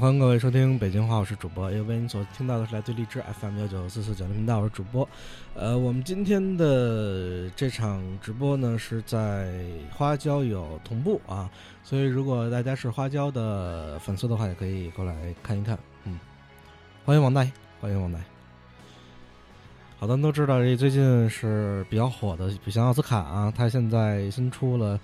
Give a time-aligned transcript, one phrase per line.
[0.00, 1.72] 欢迎各位收听北京话，我是主播。
[1.72, 5.08] 因为您所听到的是来自荔枝 FM 幺九四四九零频道，我是主播。
[5.56, 9.60] 呃，我们今天的这场直播呢是在
[9.90, 11.50] 花椒有同步啊，
[11.82, 15.76] 所以如果大家是花椒的粉丝的话，也可以过来看一看。
[16.04, 16.20] 嗯，
[17.04, 18.24] 欢迎王大爷，欢迎王大爷。
[19.98, 25.00] 好多人都知道，这最近是比较火的比像奥斯卡啊，他现在新出了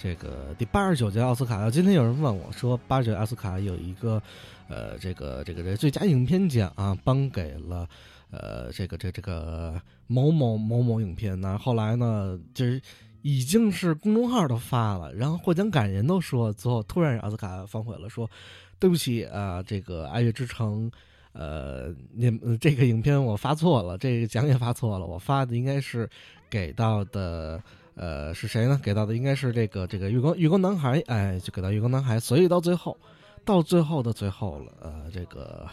[0.00, 1.68] 这个第八十九届奥斯卡。
[1.68, 4.22] 今天有人问我说，八十九奥斯卡有一个
[4.68, 7.88] 呃，这个这个这最佳影片奖啊，颁给了
[8.30, 11.58] 呃这个这这个某某某某影片呢。
[11.58, 12.80] 后来呢，就是
[13.22, 18.30] 已经是公众号都发了，然后获奖感言都说，最后突然奥斯卡反悔了，说
[18.78, 20.88] 对不起啊，这个《爱乐之城》。
[21.32, 26.08] 呃，你这个影片我发错了，这个奖也发错了，我发的应该是
[26.50, 27.62] 给到的，
[27.98, 28.80] 呃，是谁呢？
[28.82, 32.96] 给到的应该是这个这个月光月光男孩，哎，就给到月光男孩，所以到最后，
[33.44, 35.68] 到最后的最后了，呃，这个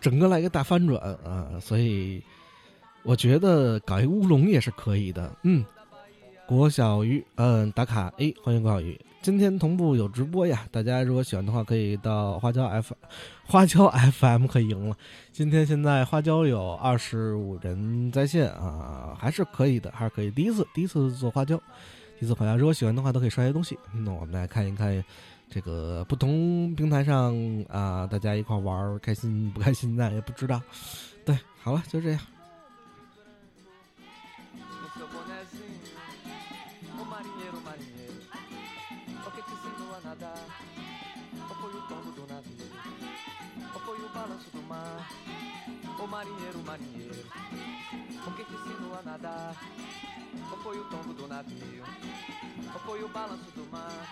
[0.00, 2.22] 整个来一个大翻转啊、所以
[3.02, 5.64] 我觉得搞一乌龙也是可以的，嗯。
[6.46, 8.98] 郭小鱼，嗯，打卡，哎，欢迎郭小鱼。
[9.20, 12.94] 今天同步有直播呀，大家如果喜欢的话，可以到花椒 F，
[13.44, 14.96] 花椒 FM 可以赢了。
[15.32, 20.30] 今天现在花椒有二十五人在线啊，还是可以的，还是可以。
[20.30, 21.60] 第一次，第一次做花椒，
[22.18, 22.56] 第一次花椒。
[22.56, 23.76] 如果喜欢的话，都可以刷些东西。
[23.92, 25.04] 那我们来看一看
[25.50, 27.34] 这个不同平台上
[27.68, 30.62] 啊，大家一块玩开心不开心的也不知道。
[31.24, 32.20] 对，好了，就这样。
[46.18, 47.22] Marinheiro, marinheiro,
[48.24, 49.54] por que te ensinou a nadar?
[50.50, 51.84] Ou foi o tombo do navio?
[52.74, 54.02] Ou foi o balanço do mar?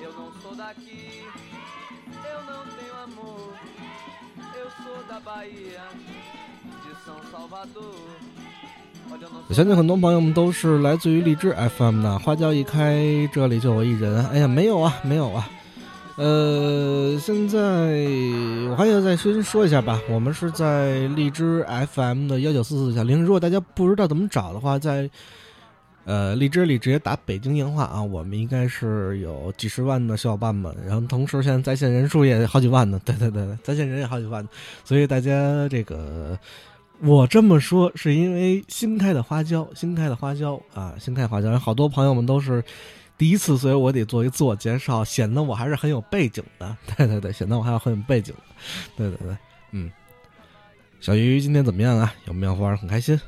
[0.00, 1.24] Eu não sou daqui,
[2.32, 3.54] eu não tenho amor.
[4.54, 5.82] Eu sou da Bahia,
[6.84, 7.96] de São Salvador.
[9.10, 14.24] Olha, eu não 我相信很多朋友们都是来自于荔枝 FM 的，花椒一开，这里就我一人。
[14.28, 15.48] 哎呀，没有啊，没有啊。
[16.20, 17.58] 呃，现在
[18.68, 21.64] 我还要再先说一下吧，我们是在荔枝
[21.94, 23.24] FM 的幺九四四小零。
[23.24, 25.08] 如果大家不知道怎么找的话，在
[26.04, 34.46] 呃荔枝里直接打北京烟话啊，我们应该是有几十万的小伙伴们，然后同时现在在线人数也好几万呢，对对，对在线人也好几万，
[34.84, 36.38] 所以大家这个。
[37.02, 42.62] 我这么说是因为新开的花椒，新开的花椒啊，新开花椒，好多朋友们都是
[43.20, 46.74] 第一次，所以我得做一自我介绍，显得我还是很有背景的。
[46.96, 48.34] 对对对，显得我还有很有背景。
[48.96, 49.36] 对对对，
[49.72, 49.92] 嗯。
[51.00, 52.14] 小鱼今天怎么样啊？
[52.24, 53.20] 有没有玩得很开心？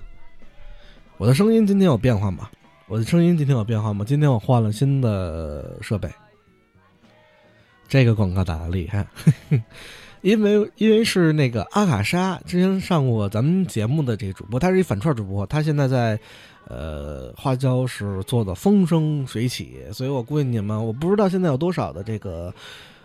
[1.18, 2.48] 我的声音今天有变化吗？
[2.88, 4.02] 我的声音今天有变化吗？
[4.02, 6.10] 今天我换了新的设备，
[7.86, 9.06] 这个广告打的厉害。
[10.22, 16.18] 因为因为是那个阿卡莎之前上过咱们节目的这个主播，他是一反串主播，他现在在
[16.68, 22.52] 呃花椒是做的风生水起，所以我估计你们我不知道现在有多少的这个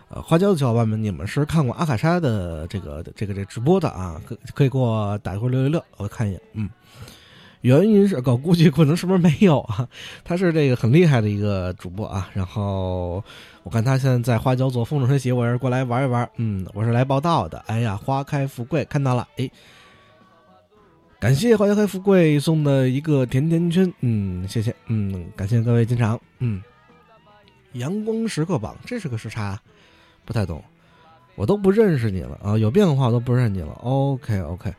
[0.08, 4.20] 呃花椒的小伙伴们，你们是看过阿卡莎的这个这个这直播的啊？
[4.26, 6.68] 可可以给我打一会儿六六六，我看一眼，嗯。
[7.62, 9.88] 原因是，我估计可能是不是没有啊？
[10.22, 13.22] 他是这个很厉害的一个主播啊，然后
[13.64, 17.58] 我看他现在在花椒做风生水起，我是过来玩一玩，嗯，我是来报道的。
[17.66, 19.50] 哎呀，花开富贵看到了，哎，
[21.20, 26.62] 感谢花开富贵送的一个甜甜圈，嗯，谢谢，嗯，感谢各位进场，嗯，
[27.72, 29.60] 阳光时刻榜，这是个时差，
[30.24, 30.62] 不太懂，
[31.34, 34.72] 我都不认识你了啊，有变化我都不认识你了，OK OK，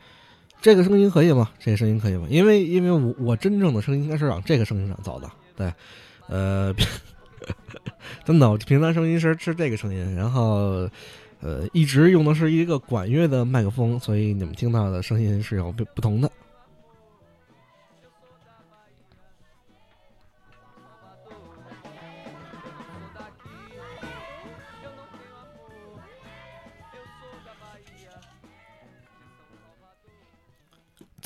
[0.62, 1.50] 这个声音可以吗？
[1.60, 2.26] 这个声音可以吗？
[2.30, 5.74] 因为因为我我真正的声音应该是往这个声音上走的，对，
[6.28, 6.74] 呃。
[8.26, 10.88] 真的，我平常声音是是这个声音，然后，
[11.42, 16.32] 呃，一直用的是一个管乐的麦克风，所以你们听到的声音是有不不同的。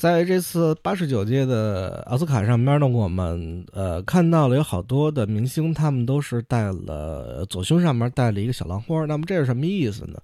[0.04, 9.06] 在这次八十九届的奥斯卡上面呢，我们呃看到了有好多的明星，他们都是戴了左胸上面戴了一个小兰花。
[9.06, 10.20] 那么这是什么意思呢？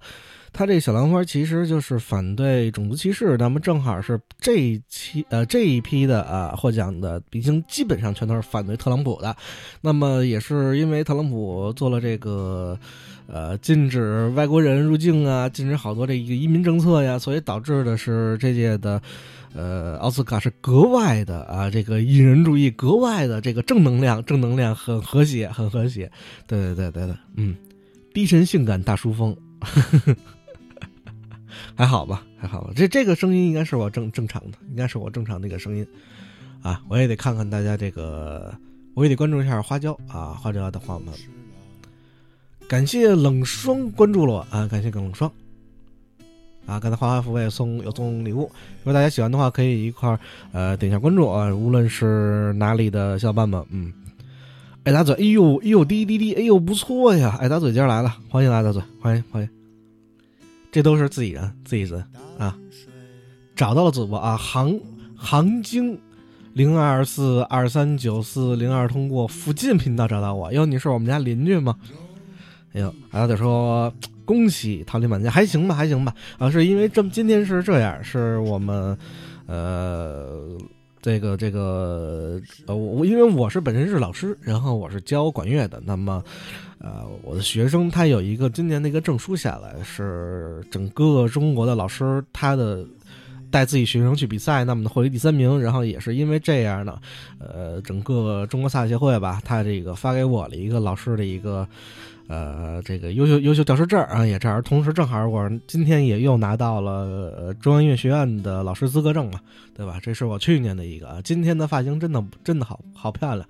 [0.53, 3.35] 他这小兰花其实就是反对种族歧视。
[3.39, 9.35] 那么正好是这一期呃这一批的啊获奖的明星基本上全都是反对特朗普的。
[9.81, 12.77] 那么也是因为特朗普做了这个。
[13.27, 19.01] 呃，禁止外国人入境啊，禁止好多这一个移民政策呀，所以导致的是这届的，
[19.53, 26.09] 呃，奥斯卡是格外的啊，这个引人注意，格外的这个正能量，正能量很和谐，很和谐。
[26.47, 27.55] 对对对对对，嗯，
[28.13, 29.35] 低沉性感大叔风，
[31.75, 32.71] 还好吧，还好吧。
[32.75, 35.85] 这这个声音应该是我正正常的，应该是我正常的一个声音
[36.61, 36.81] 啊。
[36.87, 38.55] 我也得看看大家这个，
[38.93, 41.13] 我也得关注一下花椒啊，花椒的话我们。
[42.69, 44.65] 感谢冷霜关注了我啊！
[44.65, 45.29] 感谢冷霜
[46.65, 46.79] 啊！
[46.79, 48.49] 刚才花花福也送有送礼物，
[48.83, 50.19] 如果大家喜欢的话，可以一块儿
[50.51, 51.53] 呃点一下关注啊！
[51.53, 53.91] 无论是哪里的小伙伴们，嗯，
[54.83, 57.37] 爱打嘴，哎呦哎呦滴滴滴，哎呦不错呀！
[57.39, 59.49] 爱打嘴今儿来了，欢迎爱打嘴，欢迎欢迎，
[60.71, 62.03] 这都是自己人自己人
[62.37, 62.57] 啊！
[63.55, 64.79] 找到了主播啊，杭
[65.15, 65.99] 杭京
[66.53, 71.75] 零二四二三九四零二，通过附近频道找到我，哟，你是我们家邻居吗？
[72.73, 73.93] 哎呦，还得说
[74.25, 76.13] 恭喜桃李满天，还行吧，还行吧。
[76.37, 78.97] 啊，是因为这么今天是这样，是我们，
[79.47, 80.57] 呃，
[81.01, 86.23] 这个这个呃，我因为我是本身是老师，然后我是教管乐的，那么，
[86.79, 92.85] 呃，我的学生他有一个今年的一个证书下来，是整个中国的老师他的
[93.49, 96.99] 带自己学生去比赛，那么获得第三名，然后也是因为这样呢，
[97.39, 101.67] 呃，整个中国萨协会吧，他这个发给我了一个老师的一个。
[102.27, 109.39] 呃，这个优秀优秀教师证啊，也正好，同时正好我今天也又拿到了中央音乐学院的老师资格证嘛，
[109.73, 109.99] 对吧？
[110.01, 111.21] 这是我去年的一个。
[111.23, 113.47] 今天的发型真的真的好好漂亮，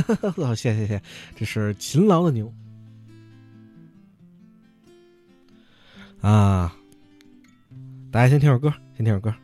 [0.56, 1.02] 谢谢谢，
[1.36, 2.52] 这是勤劳的牛
[6.22, 6.74] 啊！
[8.10, 9.34] 大家先听首歌，先听首歌。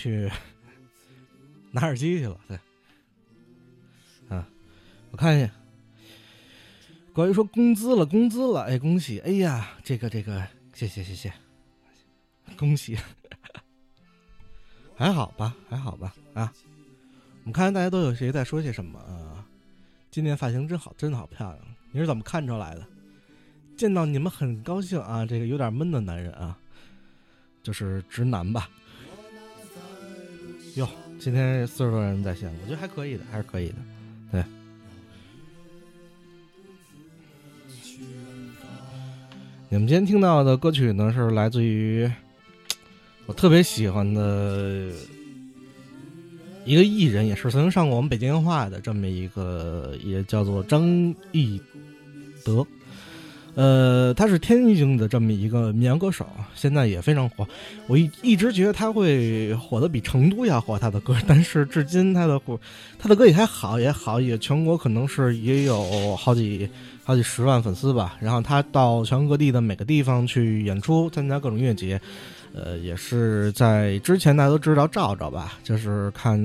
[0.00, 0.30] 去
[1.72, 2.58] 拿耳机去了，对。
[5.12, 5.50] 我看一下，
[7.12, 9.18] 关于说工资了，工资了，哎，恭喜！
[9.18, 11.32] 哎呀，这个这个，谢谢谢谢，
[12.56, 12.96] 恭喜！
[14.96, 16.52] 还好吧，还好吧，啊！
[17.40, 19.44] 我们看看大家都有谁在说些什么啊？
[20.12, 21.58] 今天发型真好，真的好漂亮！
[21.90, 22.86] 你是怎么看出来的？
[23.76, 25.26] 见到你们很高兴啊！
[25.26, 26.56] 这个有点闷的男人啊，
[27.64, 28.70] 就是直男吧？
[30.76, 33.74] 哟，今天四十多人在线，我觉得还可以的，还是可以的，
[34.30, 34.44] 对。
[39.68, 42.10] 你们今天听到的歌曲呢，是来自于
[43.26, 44.90] 我特别喜欢的
[46.64, 51.60] 一个艺人，也是曾经上过我们北京话的这么一个，也叫做张艺
[52.44, 52.66] 德。
[53.54, 57.46] 呃，他是天津的这么一个民谣歌手，现在也非常火。
[57.86, 62.58] 我一一直觉得他会火的比成都要火，他的歌，但是至今他的火，
[62.98, 66.68] 他的歌也还好，也好，也全国可能是也有好几。
[67.02, 72.00] 好几十万粉丝吧，然后他到全国各地的每个地方去演出，参加各种音乐节，
[72.54, 76.38] 呃，也是在之前大家都知道赵赵吧，就是看，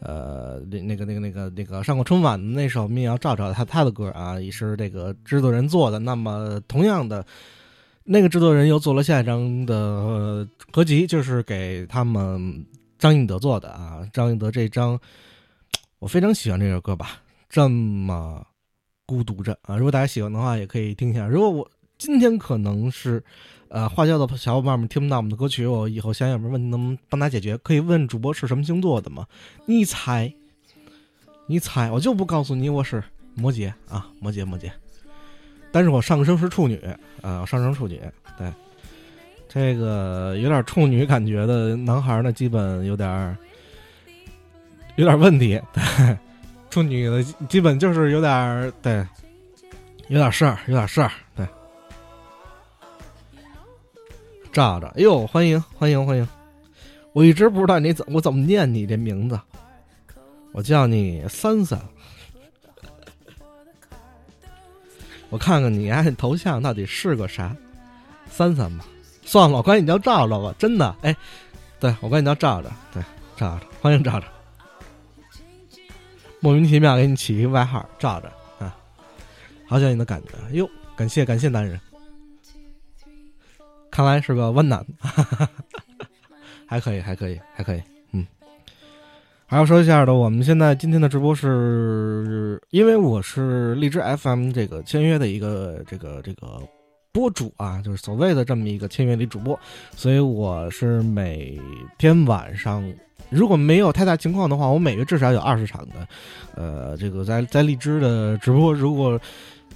[0.00, 5.98] 呃，那那个那个那个那个上过春晚的那首民谣赵照，他他的歌啊，也是这个制作人做的。
[5.98, 7.24] 那么同样的，
[8.04, 12.66] 那个制作人又做了下一张的合集，就是给他们
[12.98, 14.98] 张应德做的啊，张应德这张。
[15.98, 18.42] 我非常喜欢这首歌吧，这么
[19.04, 19.76] 孤独着啊！
[19.76, 21.26] 如果大家喜欢的话，也可以听一下。
[21.26, 23.22] 如果我今天可能是，
[23.70, 29.24] 呃，花椒的小伙伴们听不到我们的歌曲，我以后想有什么问题能帮他解决，可以问主播是什么星座的吗？
[29.64, 30.32] 你猜，
[31.46, 33.00] 你猜，我就不告诉你我是
[33.36, 34.68] 摩羯啊，摩羯摩羯。
[35.70, 36.76] 但是我上升是处女
[37.22, 38.00] 啊，我上升处女，
[38.36, 38.52] 对，
[39.48, 43.38] 这个有点处女感觉的男孩呢，基本有点
[44.96, 46.18] 有点问题，对，
[46.70, 49.06] 处女的基本就是有点对，
[50.08, 51.12] 有点事儿，有点事儿，
[54.50, 54.54] 对。
[54.54, 56.28] 照着，哎呦，欢迎欢迎欢迎！
[57.12, 59.38] 我一直不知道你怎我怎么念你这名字，
[60.52, 61.80] 我叫你三三。
[65.28, 67.56] 我看看你呀，你头像到底是个啥？
[68.28, 68.84] 三三吧，
[69.24, 70.94] 算了，我管你叫照照吧，真的。
[71.02, 71.16] 哎，
[71.78, 73.02] 对我管你叫照照，对，
[73.36, 74.26] 照照，欢迎照照。
[76.40, 78.28] 莫名其妙给你起一个外号，照照
[78.58, 78.76] 啊，
[79.66, 80.30] 好想你的感觉。
[80.56, 81.80] 哟，感谢感谢男人，
[83.90, 84.84] 看来是个弯男，
[86.66, 87.82] 还可以还可以还可以。
[88.12, 88.26] 嗯
[89.46, 96.62] 还要说一下的，我们现在今天的直播是，因为我是荔枝 FM 这个签约的一个这个这个
[97.10, 99.58] 播主啊，就是所谓的这么一个签约的主播，
[99.96, 101.60] 所以我是每
[101.98, 102.88] 天晚上
[103.28, 106.06] 如果没有太大情况的话，我每月至少有二十场的，
[106.54, 109.20] 呃，这个在在荔枝的直播，如果。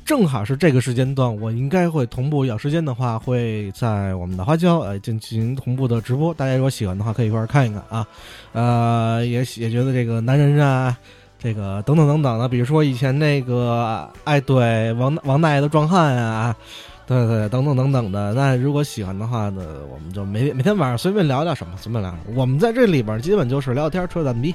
[0.05, 2.45] 正好是这个时间段，我应该会同步。
[2.45, 6.33] 有时间的话，会在我们的花椒呃进行同步的直播。
[6.35, 8.07] 大家如果喜欢的话，可以一块看一看啊。
[8.53, 10.97] 呃，也也觉得这个男人啊，
[11.39, 16.55] 这个等等等等的，比如说以前那个爱怼王王大爷的壮汉啊。
[17.07, 18.33] 对对，等等等等的。
[18.33, 22.17] 那如果喜欢的话呢，我们就每每天晚上随便聊聊什么，随便聊。
[22.35, 24.55] 我们在这里边基本就是聊天、扯淡逼，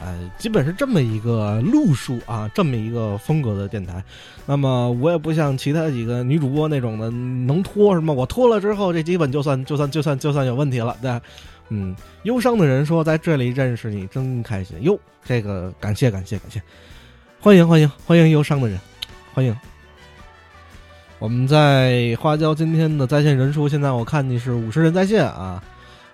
[0.00, 4.00] 呃，基本是这么一个路数啊，这么一个风格的电台。
[4.46, 10.96] 那么我也不像其他几个女主播那种的能拖什么，我拖了之后，这基本就算就算就算就算有问题了。
[11.02, 11.20] 对，
[11.70, 16.62] 嗯，忧伤的人说在这里认识你真开心哟，这个感谢感谢感谢，
[17.40, 18.78] 欢迎欢迎欢迎忧伤的人，
[19.34, 19.52] 欢迎。
[21.18, 25.60] 我们在花椒今天的在线人数，现在我看你是五十人在线啊，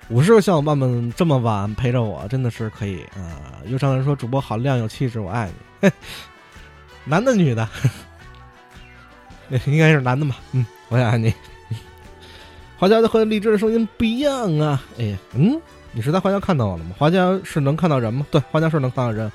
[0.09, 3.61] 五十个小伙伴们这么晚陪着我，真的是可以啊。
[3.67, 5.51] 忧伤人说主播好亮有气质，我爱
[5.83, 5.91] 你。
[7.05, 7.69] 男的女的？
[9.67, 10.37] 应该是男的吧？
[10.53, 11.35] 嗯，我也爱你。
[12.79, 14.83] 花椒和荔枝的声音不一样啊。
[14.99, 15.61] 哎，嗯，
[15.93, 16.97] 你是在花椒看到我了吗？
[16.99, 18.27] 花椒是能看到人吗？
[18.31, 19.31] 对，花椒是能看到人。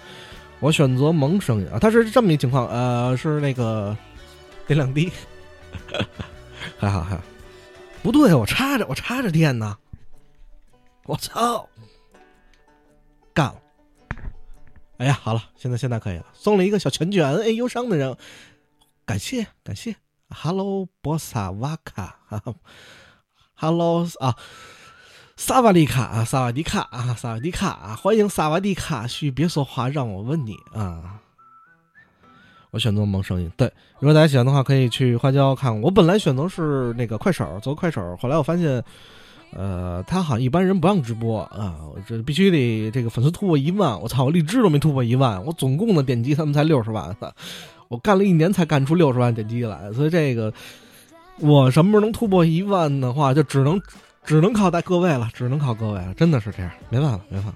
[0.60, 3.96] 我选择萌声音啊，他是这么一情况，呃，是那个
[4.66, 5.12] 点两滴。
[6.78, 7.22] 还好还好，
[8.04, 9.78] 不对，我插着我插着电呢。
[11.06, 11.68] 我操，
[13.34, 13.62] 干了！
[14.98, 17.36] 哎呀，好了，现在现在可以了，送了一个小拳拳。
[17.38, 18.16] 哎，忧伤的人，
[19.06, 19.96] 感谢感谢。
[20.30, 22.20] Hello，波萨瓦卡，
[23.56, 24.36] Hello 啊，
[25.36, 29.08] 萨瓦迪卡啊，萨瓦迪卡啊，萨瓦迪卡啊，欢迎萨瓦迪卡。
[29.08, 31.22] 嘘，别说话，让我问你啊。
[32.72, 35.82] 我选择萌声音，对，如果大家喜欢的话，可以去花椒看。
[35.82, 38.84] 我本来选择是那个快手，做快手，后来我发现，
[39.54, 41.76] 呃，他好像一般人不让直播啊，
[42.08, 44.00] 这必须得这个粉丝突破一万。
[44.00, 47.16] 我操，我荔枝都没突破一万，我总共的点击他们才六十万，
[47.88, 50.54] 我干了一年才干出六十万点击来，所以这个
[51.40, 53.82] 我什么时候能突破一万的话，就只能
[54.24, 57.54] 只能靠在各位了，只能靠各位了，真的是这样，没办法，没办法。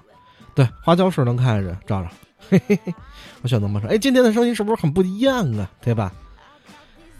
[0.56, 2.08] 对，花椒是能看见人，照照。
[2.50, 2.94] 嘿嘿嘿，
[3.44, 3.86] 我选择模式。
[3.88, 5.70] 哎，今天的声音是不是很不一样啊？
[5.82, 6.10] 对吧？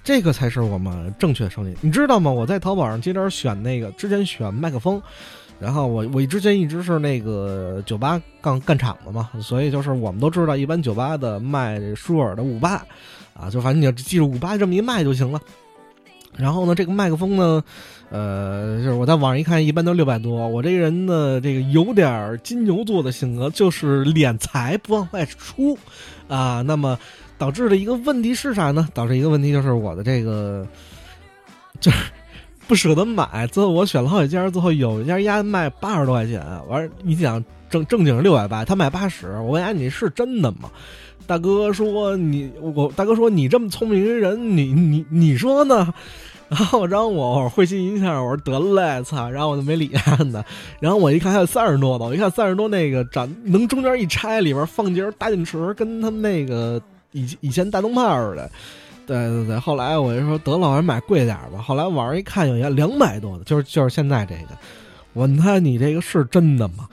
[0.02, 2.30] 这个才是我们正确的声音，你知道吗？
[2.30, 5.00] 我在淘宝上接着选那个，之前选麦克风，
[5.60, 12.82] 然后我我之前一直是那个酒吧干干场的嘛，所以就是我们都知道，一般酒吧的卖舒尔的五八，
[13.34, 15.38] 啊，就反正你要记住五八这么一卖就行了。
[16.36, 17.62] 然后呢，这个麦克风呢？
[18.10, 20.46] 呃，就是我在网上一看，一般都六百多。
[20.46, 25.76] 我这个人呢，这个有点金牛座的性格，就是敛财不往外出，
[26.28, 26.96] 啊，那么
[27.38, 28.88] 导致的一个问题是啥呢？
[28.94, 30.64] 导致一个问题就是我的这个
[31.80, 31.98] 就是
[32.68, 33.48] 不舍得买。
[33.48, 39.32] 最后我选了好几家，最后有一家鸭卖八十多块钱，完你想正正经六百八，他卖八十。
[39.38, 40.70] 我问下你是真的吗？
[41.26, 45.92] 大哥说你我大哥说你这么聪明一人，你你你说呢？
[46.46, 49.30] 然后让我会心一笑，我说得嘞，操！
[49.30, 50.44] 然后我就没理他呢。
[50.78, 56.80] 然后我一看还有三十多的，我一看三十多那个展能中间一拆，里边放节大电池，跟他们那个
[57.12, 58.48] 以以前大灯泡似的。
[59.06, 61.60] 对对对，后来我就说得了，我买贵点吧。
[61.60, 64.50] 后来网上一看，有一两百多的，就是就是现在这个。
[65.14, 66.86] 我问他你这个是真的吗？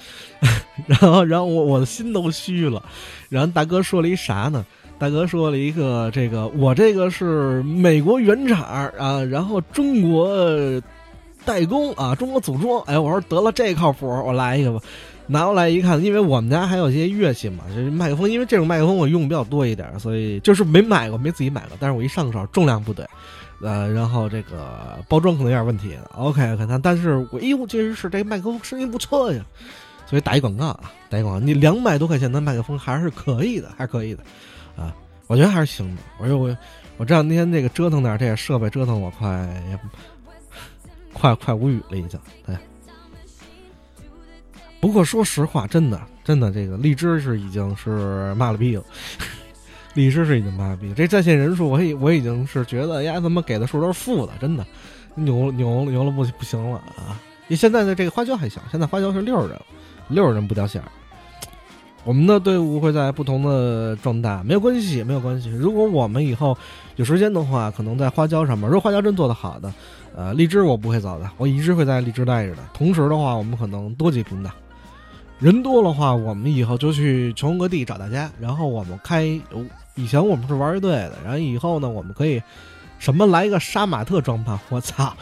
[0.88, 2.82] 然后然后我我的心都虚了。
[3.28, 4.66] 然后大哥说了一啥呢？
[4.98, 10.30] 大哥说了一个这个我这个是美国原厂啊，然后中国
[11.44, 12.80] 代工啊，中国组装。
[12.84, 14.80] 哎，我说得了，这靠谱，我来一个吧。
[15.28, 21.78] 拿过来一看，因为我们家还有一些乐器嘛，就是麦克风，因为这种麦克风我用比较多一点，所以就是没买过，没自己买过。
[21.80, 23.08] 但是我一上手，重量不对，
[23.62, 25.98] 呃，然后这个包装可能有点问题。
[26.16, 29.46] OK OK，但是我哎呦，确实是这个麦克风声音不错呀，
[30.08, 34.24] 所以打一广告啊，打一广告，你两百多块钱的麦克风还是可以的，还是可以的，
[34.76, 34.96] 啊，
[35.28, 36.02] 我觉得还是行的。
[36.20, 36.58] 我说我
[36.98, 39.48] 我这两天这个折腾点这些设备，折腾我快
[41.14, 42.56] 快快无语了，已经对。
[44.80, 48.84] 不过说实话，真的真的，这个荔枝是已经是骂了逼了，
[49.94, 50.94] 荔枝是已经骂了逼。
[50.94, 54.66] 这在线人数，我已我已经是觉得呀，怎么给的数都是负的，真的
[55.16, 57.20] 牛牛牛了不不行了啊！
[57.48, 59.62] 你现在的这个花椒还行，现在花椒是六十人，
[60.08, 60.82] 六十人不掉线。
[62.04, 65.50] 我们的队伍会在不同的壮大，没有关系，没有关系。
[65.50, 66.58] 如果我们以后
[66.96, 69.72] 有时间的话，可能在花椒上面，如果花椒真做得好的，
[70.16, 72.64] 呃，荔枝我不会走的，我一直会在荔枝待着的。
[72.74, 74.50] 同时的话，我们可能多几频的。
[75.38, 79.40] 人多的话，我们以后就去全国各地找大家，然后我们开。
[79.96, 82.42] 以前我们是玩乐队的，然后以后呢，我们可以
[83.00, 85.16] 什么来一个杀马特装扮，我操！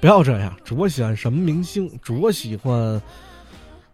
[0.00, 1.98] 不要这样，主播喜欢什么明星？
[2.02, 3.00] 主播喜欢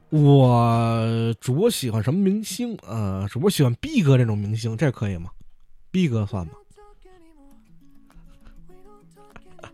[0.08, 2.76] 我，主播喜欢什么明星？
[2.82, 5.30] 呃，主播喜欢 B 哥这种明星，这可以吗
[5.92, 6.52] ？？B 哥算吗？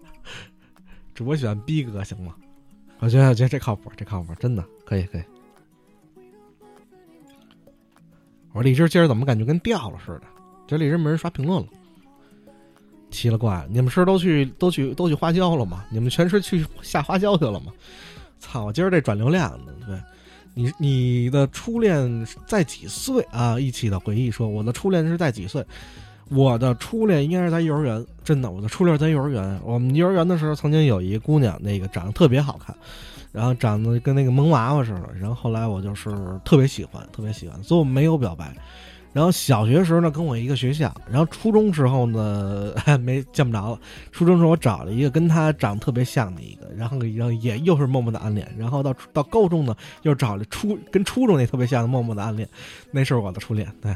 [1.14, 2.34] 主播喜欢 B 哥行吗？
[2.98, 5.22] 我觉得，我觉得这靠谱，这靠谱，真的可以，可以。
[8.56, 10.22] 我说荔枝今儿怎么感觉跟掉了似的？
[10.66, 11.68] 这荔枝没人刷评论了，
[13.10, 13.66] 奇了怪了！
[13.68, 15.84] 你们是都去都去都去花椒了吗？
[15.90, 17.66] 你们全是去下花椒去了吗？
[18.38, 18.64] 操！
[18.64, 20.00] 我今儿这转流量呢，对，
[20.54, 23.60] 你你的初恋在几岁啊？
[23.60, 25.62] 一起的回忆说，我的初恋是在几岁？
[26.30, 29.60] 我的初恋应该是在幼儿园，真的，我的初恋在幼儿园。
[29.64, 32.74] 我们幼儿园的时候，曾经有一姑娘，那个长得特别好看，
[33.36, 35.10] 然后长得跟那个萌娃娃似的。
[35.20, 36.10] 然后后来我就是
[36.42, 38.50] 特别喜欢，特别喜欢，所以我没有表白。
[39.12, 40.94] 然后小学时候呢，跟我一个学校。
[41.10, 43.80] 然后初中时候呢， 没见不着了。
[44.10, 48.50] 初中时候我找了一个跟他长得特别像的一个，然后然后也又是默默的暗恋。
[48.56, 52.48] 然后到到高中呢，又找了初跟初中那特别像的默默的暗恋，
[52.90, 53.70] 那是我的初恋。
[53.82, 53.94] 对。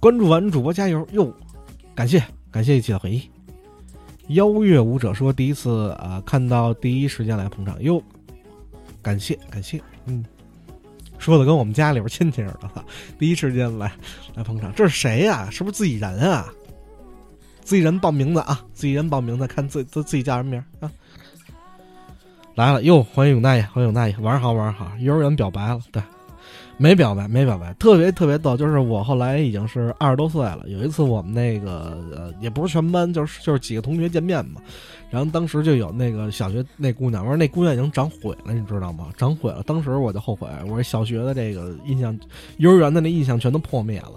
[0.00, 1.34] 关注完主播加油哟，
[1.94, 3.28] 感谢感谢一起的回忆。
[4.28, 8.02] 邀月舞者说第一次啊看到第一时间来捧场哟，
[9.02, 10.24] 感谢感谢，嗯，
[11.18, 12.84] 说的跟我们家里边亲戚似的哈，
[13.18, 13.90] 第一时间来
[14.34, 15.48] 来捧场，这是谁呀？
[15.50, 16.52] 是不是自己人啊？
[17.62, 20.90] 自己人报名字啊，自己人报名字，看自自自己叫什么名 啊？
[22.54, 26.02] 来了哟，欢迎永大爷，欢迎永大爷，晚上好晚上好，幼儿园表白了，对。
[26.80, 28.56] 没表白，没表白，特别特别逗。
[28.56, 34.60] 就是我后来已经是二十多岁了，有一次我们那个呃，也不是全班，就是就是几个同学见面嘛。
[35.10, 39.08] 然后当时就有那个小学那姑娘，我说那姑娘已经长毁了，你知道吗？
[39.16, 39.60] 长毁了。
[39.64, 42.16] 当时我就后悔，我说小学的这个印象，
[42.58, 44.12] 幼儿园的那印象全都破灭了。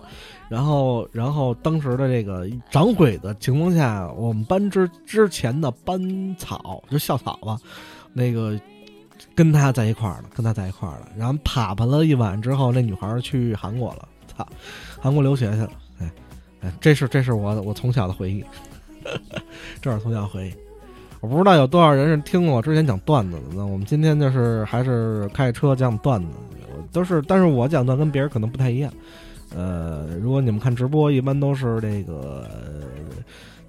[0.47, 7.58] 然后，然后当时的这个长毁的情况下，我们班之之前的班草就校草吧，
[8.13, 8.56] 那个。
[9.41, 14.47] 跟他在一块儿了，跟他在一块儿了，然后啪啪了一晚之后，那女孩去韩国了，操，
[14.99, 16.12] 韩国留学去了，哎，
[16.62, 18.45] 哎，这是这是我我从小的回忆，
[19.82, 20.54] 这是从小回忆，
[21.21, 26.27] 我不知道有多少人是听过我之前讲段子的，那我们今天就是还是开车讲段子，
[26.91, 28.93] 都是，但是我讲段跟别人可能不太一样，
[29.56, 32.47] 呃，如果你们看直播，一般都是这个。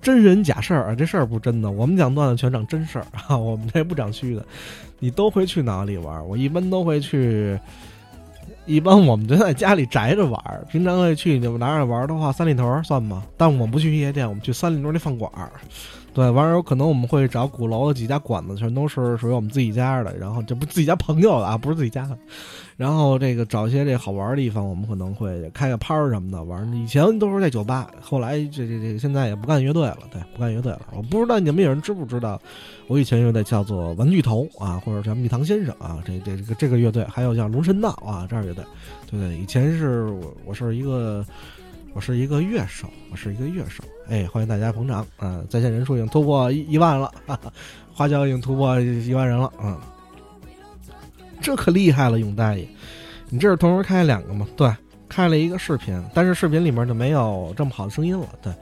[0.02, 1.70] 真人假事儿啊，这事儿不真的。
[1.70, 4.44] 我们讲段子全讲真事儿啊， 我们这不讲虚的。
[4.98, 6.26] 你都会去哪里玩？
[6.28, 7.58] 我一般都会去，
[8.66, 10.64] 一般我们就在家里宅着玩。
[10.70, 13.22] 平常会去你们哪儿玩的话，三里屯算吗？
[13.36, 15.30] 但我们不去夜店，我们去三里屯那饭馆。
[16.14, 20.14] 对，完了有可能我们会找鼓楼的几家馆子，全都是属于我们自己家的。
[20.18, 22.18] 然后这不自己家朋友的啊，不是自己家的。
[22.76, 26.70] 然后这个找一些这好玩的地方，我们可能会开个趴儿什么的玩。
[26.74, 30.82] 以前都是在酒吧，后来这这这现在也不干乐队了，对，不干乐队了。
[30.94, 32.38] 我不知道你们有人知不知道，
[32.88, 38.62] 我以前乐队叫做玩具头啊，或者叫蜜糖先生啊，这这这个这个乐队，还有叫龙神道啊，这样乐队，
[39.10, 41.24] 对对，以前是我我是一个。
[41.94, 45.42] 我是一个乐手，我是一个乐手，哎，欢迎大家捧场啊！
[45.48, 47.52] 在线人数已经突破一一万了，哈哈，
[47.92, 49.78] 花椒已经突破一万人了，嗯，
[51.40, 52.66] 这可厉害了，永大爷，
[53.28, 54.46] 你这是同时开两个吗？
[54.56, 54.74] 对，
[55.06, 58.52] 开了一个视频，但是视频里面就没有这么好的声音了，对，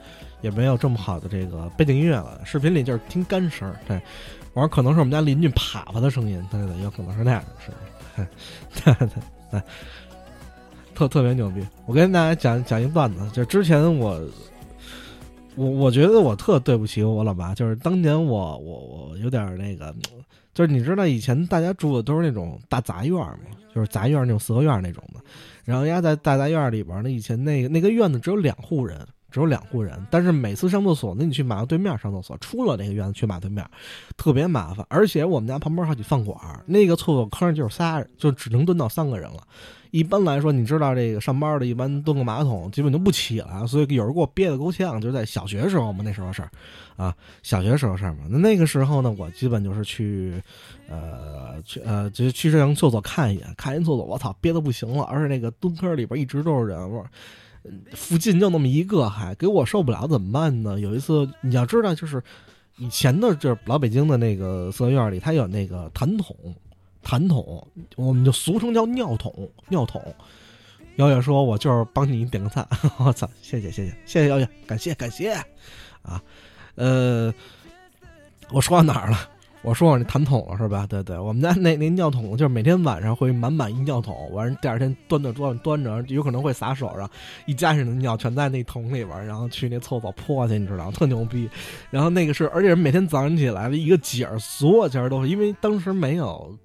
[0.41, 3.73] 也没有这么好的这个背景音乐了，视频里就是听干声。
[3.87, 3.99] 对，
[4.55, 7.73] 完了可能是我们家邻居啪啪的声音，对对，有可能是那样的声
[8.17, 8.27] 音，
[8.83, 9.09] 对对
[9.51, 9.61] 对，
[11.01, 11.65] 特特别牛逼。
[11.87, 14.21] 我跟大家讲讲一段子，就之前我。
[15.55, 19.93] 我我觉得我特对不起我老妈，就是当年我我我有点那个，
[20.53, 25.19] 就是你知道以前大家住的都是那种大杂院嘛，就是杂院那种四合院那种的，
[25.65, 33.65] 然后人家在大杂院里边呢，以前那个那个院子只有两户人，只有两户人，但是每次上厕所，那你去马路对面上厕所，出了那个院子去马对面，
[34.15, 39.43] 特别麻烦，而且我们家旁边好几饭馆，那个厕所坑就是仨，就只能蹲到三个人了。
[39.91, 44.99] 一般来说，你知道这个上班的，一般蹲个马桶基本就不起来，所以有人给我憋得够呛。
[45.01, 46.49] 就是在小学时候嘛，那时候事儿，
[46.95, 48.19] 啊，小学时候事儿嘛。
[48.29, 50.41] 那那个时候呢，我基本就是去，
[50.87, 55.03] 呃，去呃，就是去这厕所看一眼，看一厕所，我操，憋得不行了。
[55.03, 57.05] 而且那个蹲坑里边一直都是人，我
[57.91, 60.79] 附近就那么一个，还给我受不了，怎么办呢？
[60.79, 62.23] 有一次你要知道，就是
[62.77, 66.33] 以前的，就是老北京的那个四合院里，它有那个痰桶。
[67.03, 69.49] 痰桶，我们就俗称叫尿桶。
[69.69, 70.01] 尿桶，
[70.97, 72.67] 瑶瑶说：“我就是帮你点个赞。”
[72.99, 75.31] 我操，谢谢谢谢谢谢瑶瑶，感谢感谢
[76.01, 76.21] 啊！
[76.75, 77.33] 呃，
[78.51, 79.17] 我说到哪儿了？
[79.63, 80.87] 我说我那痰桶了是吧？
[80.87, 87.07] 对对，我们家那那尿桶就是每天晚上会满满一尿桶，完第二天端着端端着，有可能会洒手上，
[87.45, 90.89] 一家人的尿全在那桶里边，然后去那厕所泼去，你知道？
[90.89, 91.47] 特牛逼。
[91.91, 96.57] 然后那个是，而且每天早上起来的一个景儿，所有家都是，因为当时没有。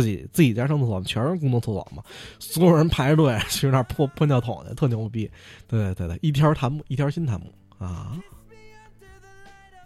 [0.00, 2.02] 自己自己家上厕所全是公共厕所嘛，
[2.38, 5.30] 所有人排着队 去那儿破破尿桶去，特牛逼。
[5.66, 8.16] 对对对，一条弹幕一条新弹幕啊，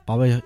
[0.05, 0.41] 宝贝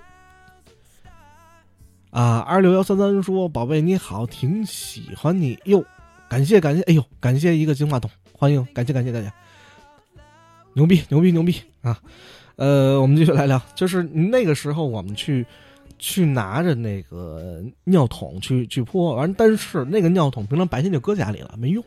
[2.11, 5.83] 啊，二六幺三三说宝贝你好，挺喜欢你哟，
[6.29, 9.31] 感谢感谢，哎呦，感谢一个金话筒，欢迎，感谢感谢感谢，
[10.73, 11.99] 牛逼牛逼牛逼啊！
[12.55, 15.45] 呃，我们继续来聊，就是那个时候我们去。
[16.05, 21.81] 去拿着那个尿桶去去泼完，但是那个尿桶平常白天就搁家里了，没用，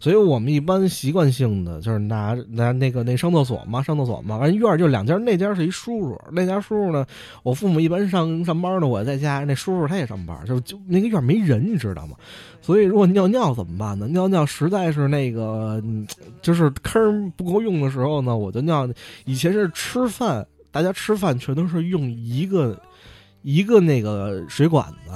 [0.00, 7.06] 所以我们一般习惯性的就是拿拿那个那上厕所嘛，上厕所嘛，完院就两家，那家是一叔叔，那家叔叔呢，
[7.44, 12.16] 我父母一般上上班呢，我在家，那叔叔他也上班，就就那个院没人，你知道吗？
[12.60, 14.08] 所以如果尿尿怎么办呢？
[14.08, 15.80] 尿尿实在是那个
[16.40, 18.88] 就是坑不够用的时候呢，我就尿。
[19.24, 22.76] 以前是吃饭，大家吃饭全都是用一个。
[23.42, 25.10] 一个那个水管子，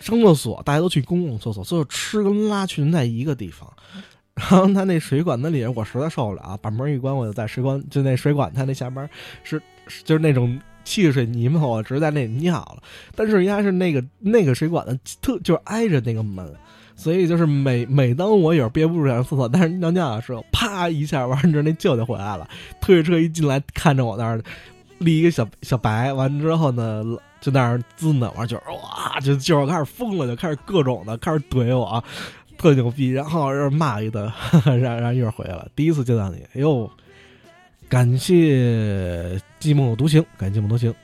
[0.00, 3.72] 上厕所大家都去公共厕所，所以吃跟拉全在一个地方。
[4.34, 9.08] 然后他那水管子里，我实在受不了，把门一关，我就在水管就那水管它那下边
[9.44, 9.62] 是
[10.02, 12.82] 就是那种汽水泥嘛，我直接在那里尿了。
[13.14, 16.52] 但是人家是那个那个水管子特就是挨着那个门，
[16.96, 22.48] 所以就是每每当我有憋不住上厕所，但是尿尿的时候，啪一下，完之后那舅舅回来了，
[22.80, 24.42] 推着车一进来，看着我那儿
[24.98, 27.04] 立一个小小白，完之后呢。
[27.44, 32.02] 就那儿滋呢，完就哇，就就开始疯了，就开始各种的开始怼我，
[32.56, 34.32] 特牛逼，然后又骂一顿，
[34.64, 35.68] 然 然后又回来了。
[35.76, 36.90] 第一次见到你，哎呦，
[37.86, 40.94] 感谢寂寞独行，感谢寂寞独行，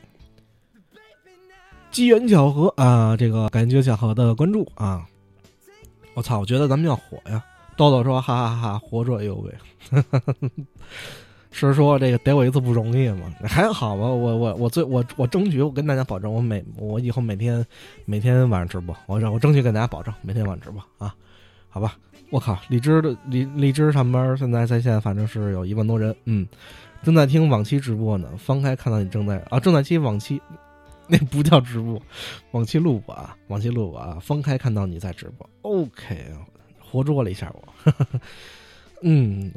[1.90, 5.04] 机缘巧合啊，这个感谢巧合的关注啊，
[6.14, 7.44] 我操，我觉得咱们要火呀！
[7.76, 9.54] 豆豆说哈哈哈，活着哎呦喂。
[11.52, 13.34] 是说这个逮我一次不容易吗？
[13.42, 17.64] 还好吧，我我我最我我争取，我跟大家保证，我每我以后每天
[18.04, 21.14] 每天晚上直播，我我争取跟大家保证每天晚上直播啊，
[21.68, 21.96] 好吧？
[22.30, 26.46] 我靠，荔枝的荔荔枝上班现在在线反正是有一万多人，嗯，
[27.02, 28.30] 正在听往期直播呢。
[28.38, 30.40] 翻开看到你正在啊，正在听往期，
[31.08, 32.00] 那不叫直播，
[32.52, 34.16] 往期录播啊，往期录播啊。
[34.20, 36.24] 翻开看到你在直播，OK，
[36.78, 37.92] 活捉了一下我，
[39.02, 39.52] 嗯。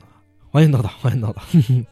[0.54, 1.42] 欢迎豆豆， 欢迎豆豆。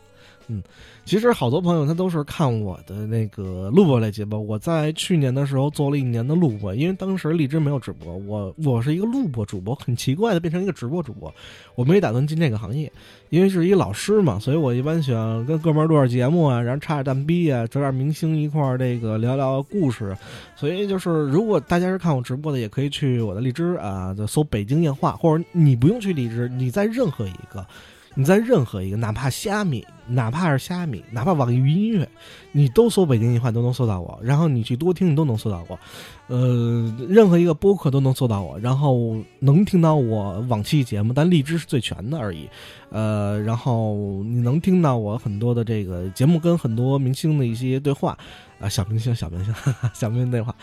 [0.47, 0.62] 嗯，
[1.04, 4.45] 其实好多朋友他都是看我的那个录播类节目。
[4.45, 11.34] 我在去年的时候做了一年的录播，因为当时荔枝没有直播，我我是一个录播主播，很奇怪的变成一个直播主播。
[11.74, 12.91] 我没打算进这个行业，
[13.30, 20.15] 因为是一老师嘛，所以我一般喜欢跟哥们儿录点节目啊，然后插点蛋逼啊，找点明星一块儿这个聊聊故事。
[20.56, 27.65] 所以就是，如果大家是看我直播的，也可以去我的荔枝啊，就搜“北京夜话”，或者你不用去荔枝，你在任何一个。
[28.13, 32.08] 你在任何一个，哪怕虾米，哪怕是虾米，哪怕网易云音乐，
[32.52, 34.19] 你都搜北京一话都能搜到我。
[34.21, 35.80] 然后你去多听，你都能搜到我。
[36.28, 42.50] 呃，任何一个播客都能搜到我，然后能听到我往期节目，但荔枝是最全的而已。
[42.89, 48.17] 呃，然后你能听到我很多的这个节目，跟很多明星的一些对话
[48.60, 49.54] 啊，小明星，小明星，
[49.93, 50.54] 小明星对话。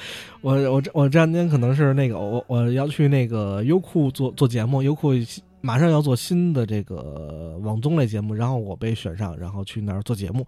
[0.43, 5.13] 我我这我这两天可能是那个我我要去那个优酷做做节目，优酷。
[5.61, 10.45] 马上要做新的这个网综类节目，然后我被选上，然后去那儿做节目，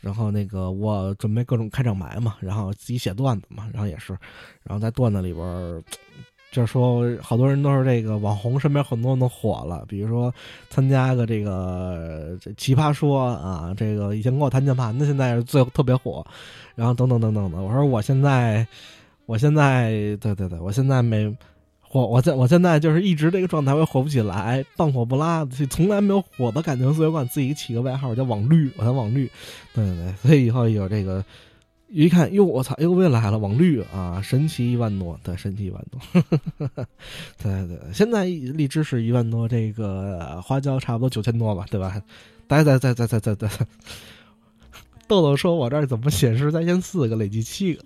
[0.00, 4.12] 然后那个我准备各种开场白嘛，然后自己写段子嘛，然后也是，
[4.62, 5.82] 然后在段子里边儿。
[6.50, 9.84] 就是说，好多人都是这个网红，身边很多人都火了。
[9.86, 10.32] 比如说，
[10.70, 16.26] 参加个这个这奇葩说啊，这个以前跟我弹键盘的，现在是最特别火。
[16.74, 18.66] 然后等等等等的，我说我现在，
[19.26, 19.90] 我现在，
[20.22, 21.30] 对对对，我现在没
[21.88, 29.30] 火，我在我现在就是一直这个状态，我也火不起来，半火不拉，从来没有火的感觉，所以我管自己起个外号叫网绿，我叫网绿。
[29.74, 31.24] 对对对，所以以后有这个。
[31.90, 35.98] 一看，哟，我操，又又来了，网绿啊，神奇一万多，对，神奇一万多，
[37.42, 41.98] 对对，现在荔枝是一万多，这个花椒差不多九千多吧，对吧？
[42.46, 43.48] 待在在在在在在，
[45.08, 47.82] 豆豆说，我这儿怎么显示在线四个，累计七个，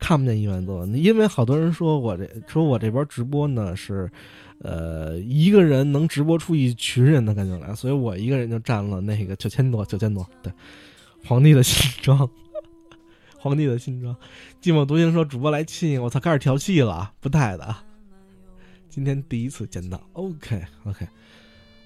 [0.00, 4.10] 看不见一万多，因为好多人说我这说我这边直播呢是，
[4.58, 10.52] 呃，一个人能直播出一群人的感觉来，所以我一个人就占了那个九千多，九千多，对，
[11.24, 12.28] 皇帝的新装。
[13.42, 14.14] 皇帝的新装，
[14.60, 17.74] 寂寞独行说：“主播来亲，我操，开始调戏了，不带的。
[18.90, 21.08] 今天第一次见到，OK OK。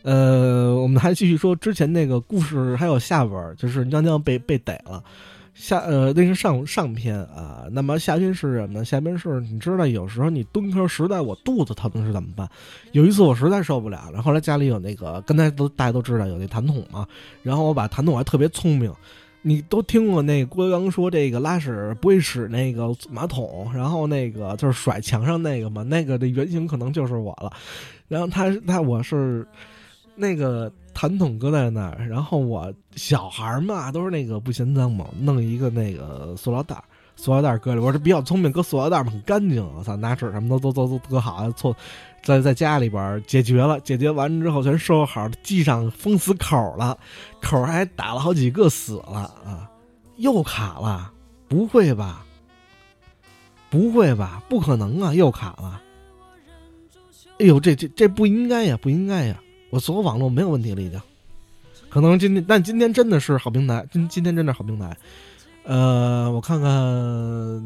[0.03, 5.05] 呃，我们还继续说之前那个故事，还有下文，就是娘娘被被逮了。
[5.55, 7.65] 下呃，那是上上篇啊。
[7.71, 8.85] 那么下篇是什么呢？
[8.85, 12.49] 下篇是你知道，有时候你蹲坑实在我肚子疼是怎么办？
[12.93, 17.07] 有一次我实在受不了了，后来家里有那个，刚才都大家都知道有那痰桶嘛，
[17.43, 18.93] 然后我把痰桶还特别聪明。”
[19.47, 27.53] 你都听过那郭德纲说这个拉屎不会使那个马桶，然后那个就是甩墙上那个嘛，那个的原型可能就是我了。
[28.09, 29.47] 然后他他我是
[30.15, 36.83] 那个痰桶搁在那儿，然后我小孩嘛都是那个不嫌脏嘛，弄一个那个塑料袋，
[37.17, 37.81] 塑料袋搁里。
[37.81, 39.63] 我是比较聪明，搁塑料袋嘛很干净。
[39.77, 41.77] 我操，拿纸什么都都都都搁好，错。
[42.23, 46.97] 在在家里边解决了，解决完之后全收拾好，系上封死口了，
[47.43, 49.69] 口还打了好几个死了啊！
[50.17, 51.13] 又卡了，
[51.49, 52.25] 不会吧？
[53.69, 54.43] 不会吧？
[54.49, 55.13] 不可能啊！
[55.13, 55.83] 又卡了！
[57.41, 59.39] 哎呦，这这这不应该呀，不应该呀！
[59.75, 61.01] 我所有网络没有问题了，已经。
[61.89, 64.97] 可能今天，但今天真的是好平台，今今天真的好平台。
[65.65, 66.71] 呃，我看看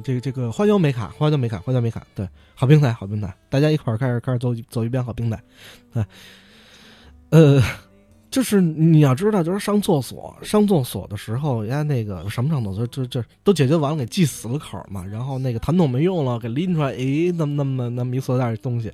[0.02, 5.38] 这个这个花椒没卡，花椒没卡，花椒没卡，对，好平台，好平台，大家一块儿开始开始走走一遍好平台，
[5.92, 6.02] 对，
[7.28, 7.62] 呃，
[8.30, 18.90] 就是你要知道，就是上厕所上厕所的时候，人家那个什么上厕所，就就都解决完了，给系死了口嘛，然后那个弹筒没用了，给拎出来，诶，那么那么那么一塑料袋东西。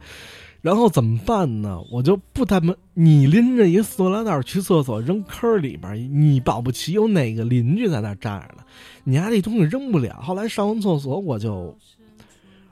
[0.64, 1.78] 然后怎么办呢？
[1.90, 8.64] 我就不他妈，你拎着一塑料袋去厕所扔坑里边，你保不齐有哪个邻居在那站着呢，
[9.04, 10.18] 你家这东西扔不了。
[10.22, 11.76] 后来上完厕所，我就，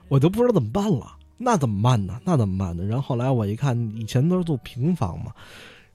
[0.07, 1.17] 我就不知道怎么办了。
[1.37, 2.19] 那怎么办呢？
[2.25, 2.83] 那怎么办呢？
[2.83, 5.31] 然后后来我一看，以前都是住平房嘛，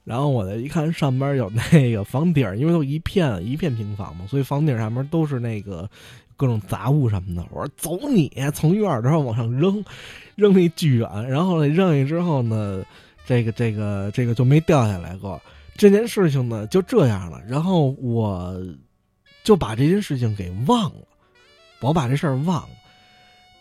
[0.05, 5.89] 然后我再一看上边有那个房顶，因为都一片一片平房嘛，所以房顶上面都是那个
[6.39, 7.45] 各种杂物什么的。
[7.51, 9.83] 我说走你，从院儿这往上扔。
[10.39, 12.81] 扔的巨远，然后呢，扔下之后呢，
[13.25, 15.37] 这个这个这个就没掉下来过。
[15.75, 18.57] 这件事情呢就这样了，然后我
[19.43, 21.01] 就把这件事情给忘了，
[21.81, 22.69] 我把这事儿忘了。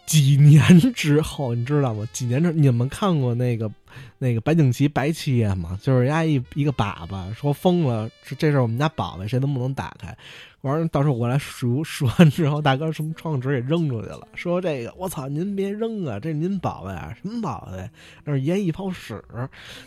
[0.06, 0.62] 几年
[0.94, 2.08] 之后，你知道吗？
[2.12, 3.68] 几年之后，你们看过那个
[4.18, 5.76] 那个白景琦白七爷吗？
[5.82, 10.16] 就是人家一一个粑粑说疯了，这这是我们家宝贝，谁都不能打开。
[10.62, 17.88] 完了，到时候我来数数完之后，大哥什么窗纸给扔出去了，说这个我操，您别扔啊，这是您宝贝啊，什么宝贝？
[18.24, 19.22] 那是爷一泡屎，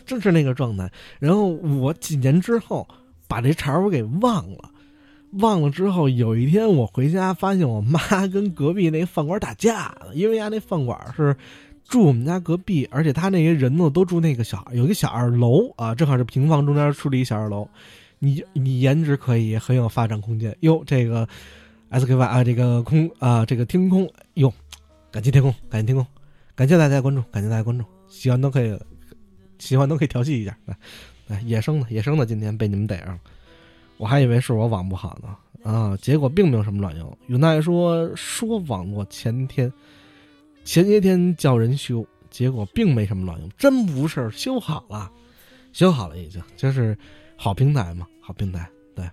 [0.06, 0.90] 正是那个状态。
[1.18, 2.88] 然后我几年之后
[3.28, 4.70] 把这茬我给忘了。
[5.38, 10.14] 忘了之后，有一天我回家，发现我妈跟隔壁那饭馆打架了。
[10.14, 11.34] 因为家那饭馆是
[11.84, 17.68] 住我们家隔壁，而且他那些人呢都住那个小有一个小二楼啊，正好是平房中间出了一小二楼。
[18.24, 20.80] 你你颜值可以，很有发展空间哟。
[20.86, 21.28] 这个
[21.88, 24.52] S K Y 啊，这个空啊，这个天空哟，
[25.10, 26.06] 感谢天空，感谢天空，
[26.54, 28.78] 感谢大家关注，感谢大家关注，喜欢都可以，
[29.58, 30.76] 喜欢都可以调戏一下，来
[31.26, 33.20] 来，野生的野生的，今天被你们逮上了。
[33.96, 37.18] 我还以为是我网不好呢，啊，结果并没有什么卵用。
[37.26, 39.72] 有奈说说网络前天、
[40.64, 45.10] 前些天叫人修，结果并没什么卵用，真不是修好了，
[45.72, 46.96] 修好了已经，就是
[47.42, 48.68] 好平台嘛，好平台。
[48.94, 49.04] 对，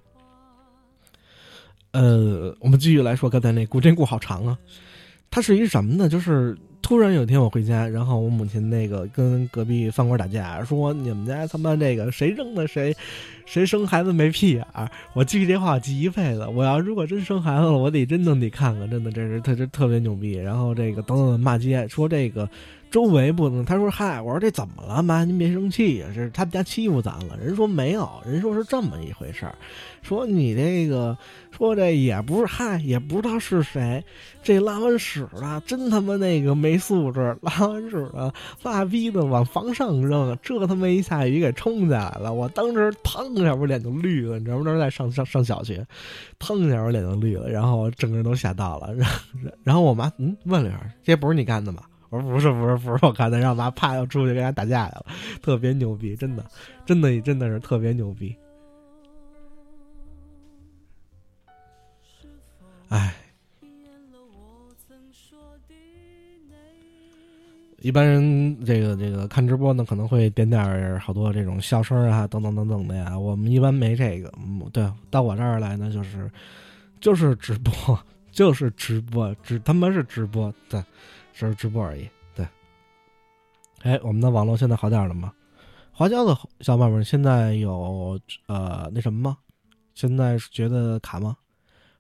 [1.94, 4.56] 呃，我们继续来说刚才那故，这故好长啊，
[5.32, 6.08] 它是一什么呢？
[6.08, 6.56] 就是。
[6.82, 12.96] 突然有一天我回家，然后我母亲那个跟隔壁饭馆打架，说你们家他妈这个谁扔的谁，
[13.46, 14.89] 谁生孩子没屁眼儿。
[15.13, 16.48] 我记这话记一辈子。
[16.48, 20.32] 我要如果真生孩子了，我得真的得看看，真的这是特这特别牛逼。
[20.32, 22.50] 然后这个等等骂街，说这个
[22.91, 23.63] 周围不能。
[23.63, 25.02] 他说：“嗨，我说这怎么了？
[25.04, 29.56] 妈，您别生气呀、这是他们家欺负咱了。”人说没有，人说是这么一回事儿，
[30.02, 31.17] 说你这个
[31.56, 34.04] 说这也不是嗨，也不知道是谁，
[34.41, 44.63] 这拉完屎了，真他妈那个没素质，拉完屎了，拉逼的往房上扔，这他妈一下雨给冲下来了，我当时腾一下我脸就绿了，你知道吗？
[44.65, 45.86] 那时在上上上小学，
[46.39, 49.19] 腾一下我脸就绿了，然后整个人都吓到了，然后
[49.63, 51.84] 然后我妈嗯问了一下，这不是你干的吗？
[52.10, 55.06] 我说不是不是不是我干的，让妈啪又出去跟人家打架去了，
[55.41, 56.45] 特别牛逼，真的
[56.86, 58.36] 真的真的是特别牛逼。
[62.89, 63.13] 哎，
[67.82, 73.17] 一般人这个这个看直播呢，可能会点点好多这种笑声啊，等等等等的呀。
[73.17, 76.28] 我们一般没这个，嗯，对，到我这儿来呢，就是
[77.00, 78.00] 就是直播，
[78.32, 80.84] 就是直播， 只他妈是直播，对，
[81.39, 82.45] 只是直播而已，对。
[83.84, 85.34] 哎，我们的网络现在好点了吗？
[85.93, 89.38] 花椒的小伙伴们现在有呃那什么吗？
[89.95, 91.38] 现在觉得卡吗？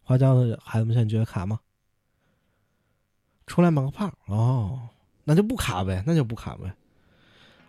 [0.03, 1.57] 花椒的孩子们现在觉得卡吗？
[3.47, 4.89] 出来冒个泡哦，
[5.23, 6.73] 那就不卡呗，那就不卡呗。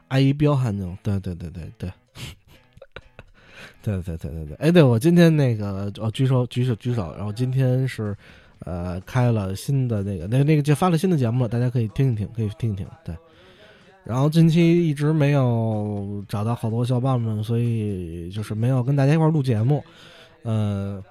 [0.08, 1.92] 阿姨彪悍那种对对对对对，
[3.80, 4.56] 对对对对 对。
[4.56, 8.16] 哎，对我今天那个哦，举手举手举手，然后今天是
[8.66, 12.86] 呃开了新的那个那那个就发了新的节目了，大家可以听一听，可以听一听。
[13.04, 13.14] 对，
[14.04, 19.82] 然后近期一直没有找到好多小伙伴们，所以就是没有跟大家一块录节目，
[20.42, 21.02] 呃。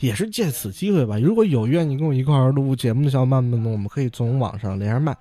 [0.00, 1.18] 也是借此机会吧。
[1.18, 5.16] 如果有愿意跟我一块录节目的小伙伴们呢，我们可以从网上连上麦，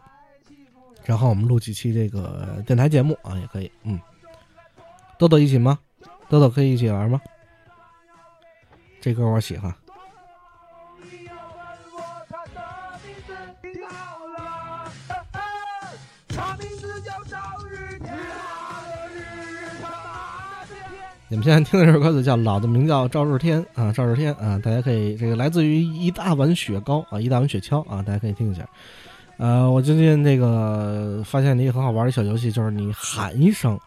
[1.06, 3.71] 然后我们录几期这个电台节目啊，也可以。
[3.84, 3.98] 嗯，
[5.17, 5.80] 豆豆一起吗？
[6.28, 7.21] 豆豆可以一起玩吗？
[9.00, 9.74] 这歌我喜欢。
[21.36, 28.65] 我们现在听的这首歌子叫《老的名叫赵日天》啊，赵日天啊，大家可以这个来自于一大碗雪糕啊，一大碗雪橇啊，大家可以听一下。
[29.36, 33.78] 呃，我最近那个发现了一个很好玩的小游戏，就是你喊一声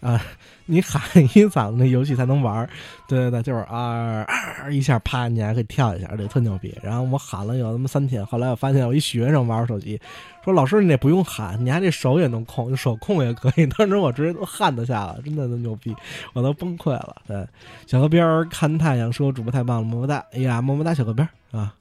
[0.00, 0.20] 啊，
[0.64, 2.68] 你喊一嗓子，那游戏才能玩儿。
[3.06, 4.26] 对对对，就是啊
[4.70, 6.74] 一下，啪，你还可以跳一下，这特牛逼。
[6.82, 10.00] 然后我喊了有他妈三天，后来我发现有一学生玩手机，
[10.44, 13.66] 说老师你这不用喊，你还这手也能控，手控也可以。
[13.76, 15.94] 当时我直接都汗都下了，真的都牛逼，
[16.32, 17.16] 我都崩溃了。
[17.26, 17.46] 对，
[17.86, 20.24] 小河边儿看太阳说主播太棒了，么么哒！
[20.32, 21.74] 哎呀，么么哒，小河边儿啊。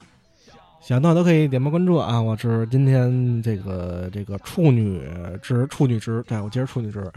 [0.81, 2.19] 想到都可以点播关注啊！
[2.21, 5.01] 我是今天这个这个处女
[5.41, 7.11] 值处女值，对我今儿处女值，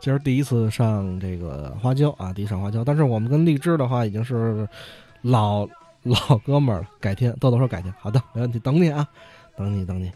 [0.00, 2.84] 今儿第一次上这个花椒啊，第一上花椒。
[2.84, 4.68] 但是我们跟荔枝的话已经是
[5.22, 5.66] 老
[6.02, 9.08] 老哥们儿了，改天豆豆说改天，好的，没问题，等你啊，
[9.56, 10.12] 等你等你。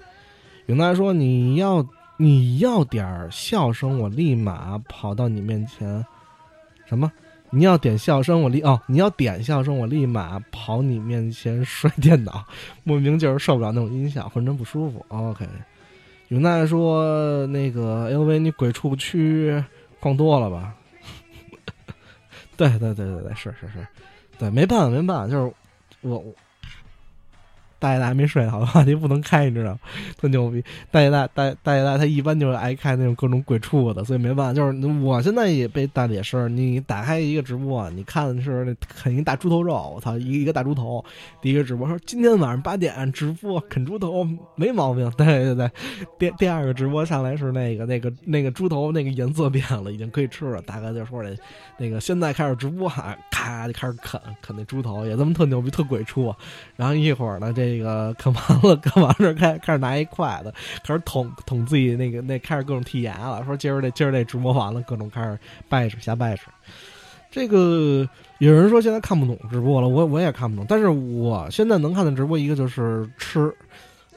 [0.66, 1.84] 永大说你要
[2.18, 6.04] 你要点笑声，我立马跑到你面前。
[6.86, 7.10] 什么？
[7.52, 12.44] 你要点笑声，我立哦，你要点笑声，我立马跑你面前摔电脑，
[12.84, 15.04] 莫名就是受不了那种音响，浑身不舒服。
[15.08, 15.46] OK，
[16.28, 19.62] 永奈说那个 LV 你鬼畜区
[19.98, 20.74] 逛多了吧？
[22.56, 23.86] 对对对对对，是是是，
[24.38, 25.52] 对，没办法没办法，就是
[26.02, 26.22] 我
[27.80, 29.76] 大爷大还没睡，好吧，话题不能开，你知道？
[30.20, 41.04] 特牛逼，大爷大大大爷大他一般就是爱看那种各种鬼畜的，所以没办法，就是我现在也被大姐是，你打开一个直播，你看的是那啃一大猪头肉，我操，一一个大猪头，
[41.40, 45.70] 第一个直播说今天晚上八点直播啃猪头没毛病，对对对，
[46.18, 51.30] 第第二个直播上来是那个那个那个猪头那个颜色变了，已经可以吃了，大概就说那
[51.78, 52.90] 那个现在开始直播，
[53.30, 56.34] 咔就开始啃啃那猪头，也这么特牛逼特鬼畜，
[56.76, 60.52] 然后一会儿呢这那个啃完了啃完了开开始拿一筷子
[60.82, 66.50] 开始捅捅自己那个那开始各种剔牙了，说今儿这今儿这直播完了各种开始掰扯瞎掰扯。
[67.30, 68.08] 这个
[68.38, 73.54] 有人说现在看不懂直播了，我我也看不懂，但是我现在能看的直播一个就是吃，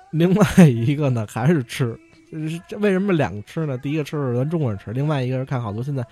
[0.09, 1.95] 另外一个呢还是吃。
[2.79, 3.77] 为什么两个吃呢？
[3.77, 6.03] 第一个吃是咱中国人吃，另外一个是看好多现在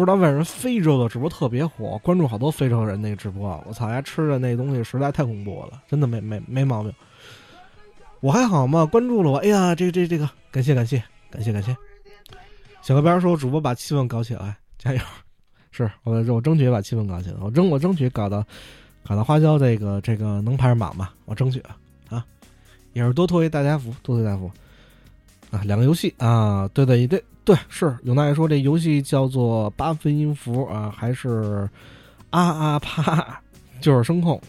[0.00, 6.90] 不知道为什么非洲的直播特别火，关注好多非洲人那个直播，我操，人家吃的那东西实在太恐怖了，真的没没没毛病。
[8.20, 11.76] 我还好嘛，关注了我，哎呀，这这这个感谢感谢感谢感谢。
[12.80, 15.00] 小河边说主播把气氛搞起来，加油！
[15.70, 18.42] 是我我争取把气氛搞起来，我争我争取搞到
[19.06, 21.76] 搞到花椒这个这个能排上榜吧，我争取啊
[22.08, 22.24] 啊，
[22.94, 24.50] 也是多托一大家福，多托大家福
[25.50, 25.60] 啊！
[25.66, 31.68] 两个游戏啊，对对对对，是永大爷说这游戏叫做八分音符啊，还是
[32.30, 33.40] 啊啊啪，
[33.80, 34.40] 就是声控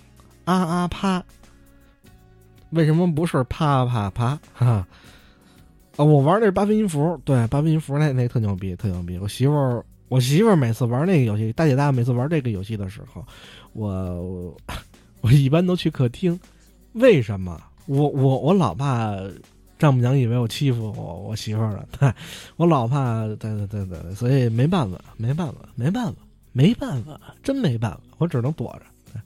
[0.45, 1.23] 啊啊啪。
[2.71, 4.37] 为什么不是啪啪啪？
[4.53, 4.85] 哈，
[5.95, 9.17] 啊，我玩的是八分音符，对，八分音符那那特牛逼，特牛逼。
[9.17, 13.25] 我媳妇儿，我媳妇儿每次玩那个游戏，大姐大每次玩这个游戏的时候，
[13.73, 14.55] 我
[15.21, 16.39] 我一般都去客厅，
[16.93, 17.61] 为什么？
[17.87, 19.15] 我我我老爸
[19.81, 22.13] 丈母娘以为我欺负我我媳妇儿了，对
[22.55, 26.21] 我老怕，对对对对，所以没办法，没办法，没办法，
[26.51, 29.19] 没办法，真没办法，我只能躲着。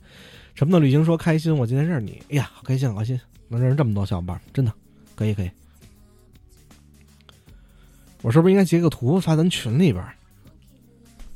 [0.54, 4.72] 什么的旅行说开心，我今天认识你，哎呀，好开心，好开心，能认识这么多小伙伴，真的
[5.14, 5.50] 可以可以。
[8.22, 10.02] 我是不是应该截个图发咱群里边？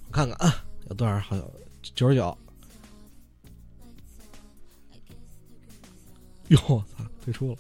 [0.07, 1.53] 我看看啊，有多少好友？
[1.95, 2.39] 九十九。
[6.49, 7.59] 哟，我操，退出了。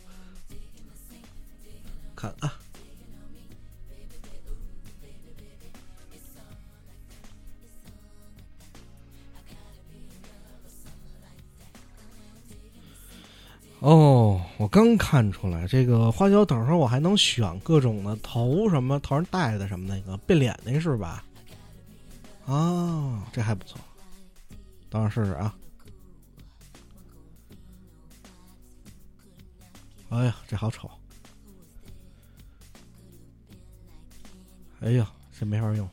[2.20, 2.52] 看啊，
[13.78, 21.24] 哦，我刚看出来，这个花椒等上我还能选各种的头什么头上戴的什么那个变脸那是吧？
[22.44, 23.80] 啊，这还不错，
[24.90, 25.56] 等会儿试试啊。
[30.10, 30.90] 哎呀，这好丑！
[34.80, 35.88] 哎呀，这没法用，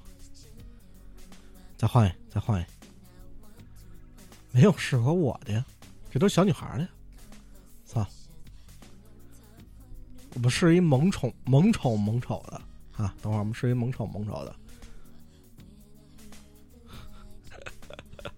[1.78, 2.66] 再换一，再换一，
[4.52, 5.66] 没有适合我的呀，
[6.10, 6.88] 这都是小女孩的。
[7.86, 8.08] 操！
[10.34, 12.62] 我们是一萌宠、萌丑、萌丑的
[12.96, 13.14] 啊！
[13.22, 14.56] 等会儿我们是一萌丑、萌丑的。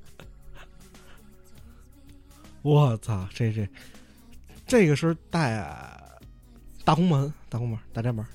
[2.62, 3.28] 我操！
[3.34, 3.70] 这这
[4.66, 5.58] 这个是带
[6.84, 8.26] 大红门、大红门、大宅门，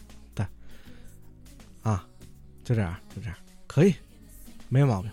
[2.64, 3.36] 就这样，就这样，
[3.66, 3.94] 可以，
[4.68, 5.10] 没毛病，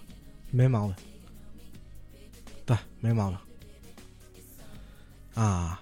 [0.52, 0.96] 没毛病，
[2.66, 3.38] 对，没毛病
[5.34, 5.82] 啊。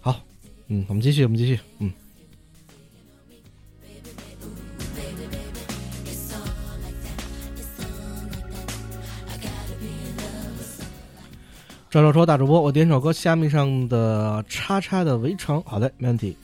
[0.00, 0.20] 好，
[0.66, 1.92] 嗯，我们继续，我们继续，嗯。
[11.88, 15.62] 赵少说：“大主播，我点首歌，虾米上的叉叉的围城。
[15.64, 16.34] 好的，没问题。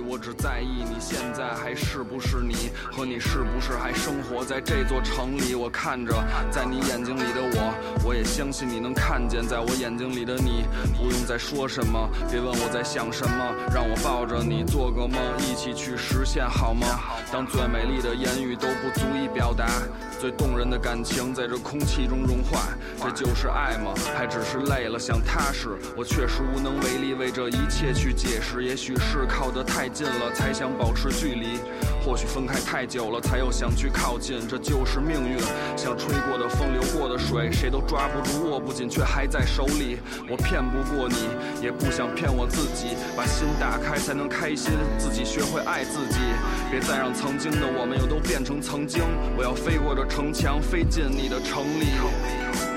[0.00, 5.54] 我只在意你现在还是不是你，和你是不是还生活在这座城里。
[5.54, 6.12] 我看着
[6.50, 7.74] 在你眼睛里的我，
[8.04, 10.64] 我也相信你能看见在我眼睛里的你。
[10.96, 16.86] 不用再说什么，别问我在想什么，让我抱着你做个梦，一起去实现好吗？
[17.32, 19.66] 当最美丽的言语都不足以表达，
[20.22, 22.68] 最动人的感情在这空气中融化，
[23.02, 23.92] 这就是爱吗？
[24.16, 25.70] 还只是累了想踏实？
[25.96, 31.58] 我确实无能为力为这一切去解释，也许是靠得太近了才想保持距离，
[32.04, 35.38] 或许分开太久了才又想去靠近，这就是命运。
[35.76, 39.98] 像吹过的风，流过的水，谁都抓不住，握不紧，却还在手里。
[40.28, 41.28] 我骗不过你，
[41.62, 46.18] 也不想骗我自己，把心打开才能开心，自己学会爱自己，
[46.70, 49.02] 别再让曾经的我们又都变成曾经。
[49.36, 52.71] 我要飞过这城墙，飞进你的城里。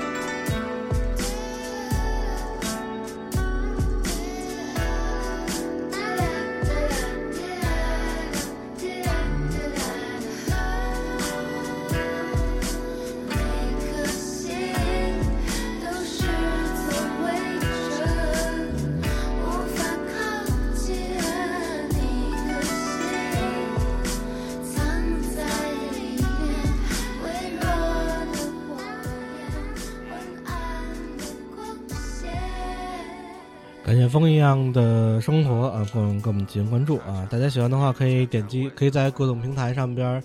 [34.45, 37.27] 样的生活啊，朋友们给我们进行关注啊！
[37.29, 40.23] 大家喜欢的话，可以点击，可以在各种平台上边儿，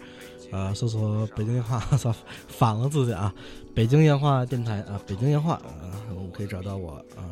[0.53, 2.15] 呃，搜索“北京烟话”， 操，
[2.47, 3.33] 反了自己啊！
[3.75, 5.65] 北京烟话电台啊，北京烟话啊，
[6.11, 7.25] 我们可以找到我啊。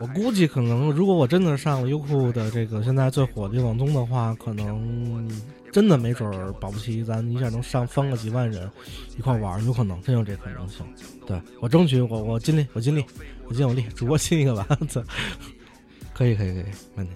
[0.00, 5.28] 我估计可能，如果我真的上了优酷的这个现在最火的网综的话，可能
[5.74, 8.70] 真的没准儿保不齐咱一下能上翻个几万人
[9.18, 10.86] 一块玩，有可能，真有这可能性。
[11.26, 13.04] 对我争取，我我尽力，我尽力，
[13.48, 15.02] 我尽我力，主播亲一个吧，操
[16.12, 17.12] 可以可以可以，没问题。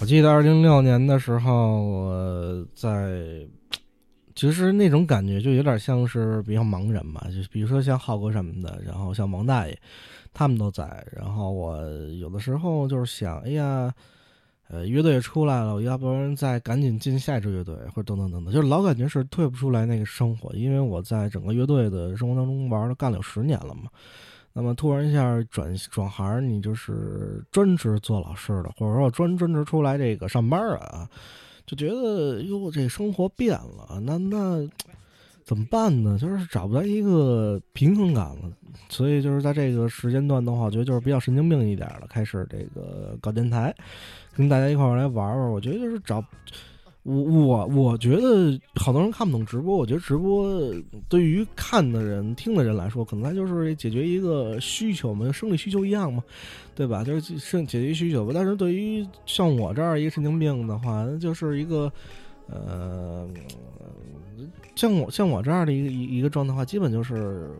[0.00, 3.46] 我记得二零零六年的时候，我在，
[4.38, 9.76] 其实那种感觉就有点像是比较茫然吧，就比如说像浩哥什么的，然后像王大爷，
[10.32, 11.82] 他们都在，然后我
[12.20, 13.92] 有的时候就是想，哎呀，
[14.68, 23.90] 呃，乐队出来了，我要不然再赶紧进下一支乐队，或者等等等等，就是老感觉是退不出来那个生活，因为我在整个乐队的生活当中玩了干了有十年了嘛。
[24.52, 31.10] 那么突然一下转转行，你就是专职做老师的，或者说专专职出来这个上班啊，
[31.68, 34.66] 就觉得哟，这生活变了，那那
[35.44, 36.18] 怎么办呢？
[36.18, 38.50] 就是找不到一个平衡感了。
[38.88, 43.74] 所以就是在这个时间段的话，我觉得就是比较神经病一点了，开始这个搞电台，
[44.34, 45.50] 跟大家一块儿来玩玩。
[45.50, 46.24] 我觉得就是找。
[47.08, 50.70] 我我我觉得好多人看不懂直播，我觉得直播
[51.08, 56.22] 对于看的人、听的人来说，可能它就是解决一个需求嘛，生理需求一样嘛，
[56.74, 57.02] 对吧？
[57.02, 58.32] 就是是解决需求吧。
[58.34, 61.90] 但是对于像我这样一个神经病的话，那就是一个
[62.46, 63.26] 呃，
[64.74, 67.50] 像我像我这样的一个一一个状态的话，基本就是。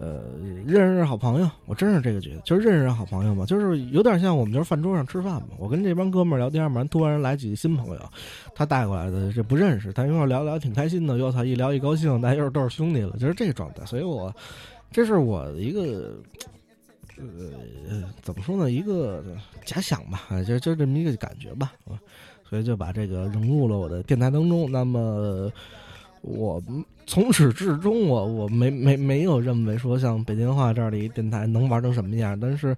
[0.00, 0.22] 呃，
[0.64, 5.48] 认识好朋友，我真是这个觉得，就是认识好朋友嘛，就是有点像我们就是饭桌上吃饭嘛。
[5.58, 8.00] 我跟这帮哥们儿聊天嘛，突然来几个新朋友，
[8.54, 11.16] 他带过来的，这不认识，但一块儿聊聊挺开心的。
[11.16, 13.84] 我操，一聊一高兴，大家又都是兄弟了，就是这个状态。
[13.86, 14.32] 所以我，
[14.92, 16.14] 这是我的一个，
[17.18, 19.20] 呃，怎么说呢，一个
[19.64, 21.72] 假想吧，就就这么一个感觉吧，
[22.48, 24.70] 所以就把这个融入了我的电台当中。
[24.70, 25.50] 那么。
[26.22, 26.62] 我
[27.06, 32.76] 从始至终我，我没没没有认为说像北京话这样的一电台能玩成什么样，但是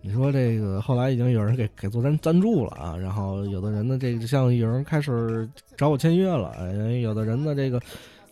[0.00, 6.52] 你说这个后来已经有人给给做赞赞助了啊，然后有的人呢，这个像有人开始找我签约了，
[7.00, 7.80] 有的人呢，这个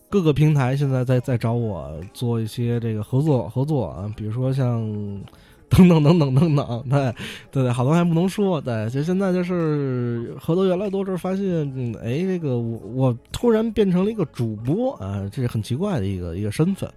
[0.09, 5.21] 各个平台现在在在找我做一些这个合作合作啊，比如说像。
[5.77, 7.15] 等等等等等等，对
[7.51, 16.89] 对对，好多还不能说，对，就现在就是合作越来越多，这发现，嗯哎，这个我我突然变成了一个主播啊，这是很奇怪的一个一个身份，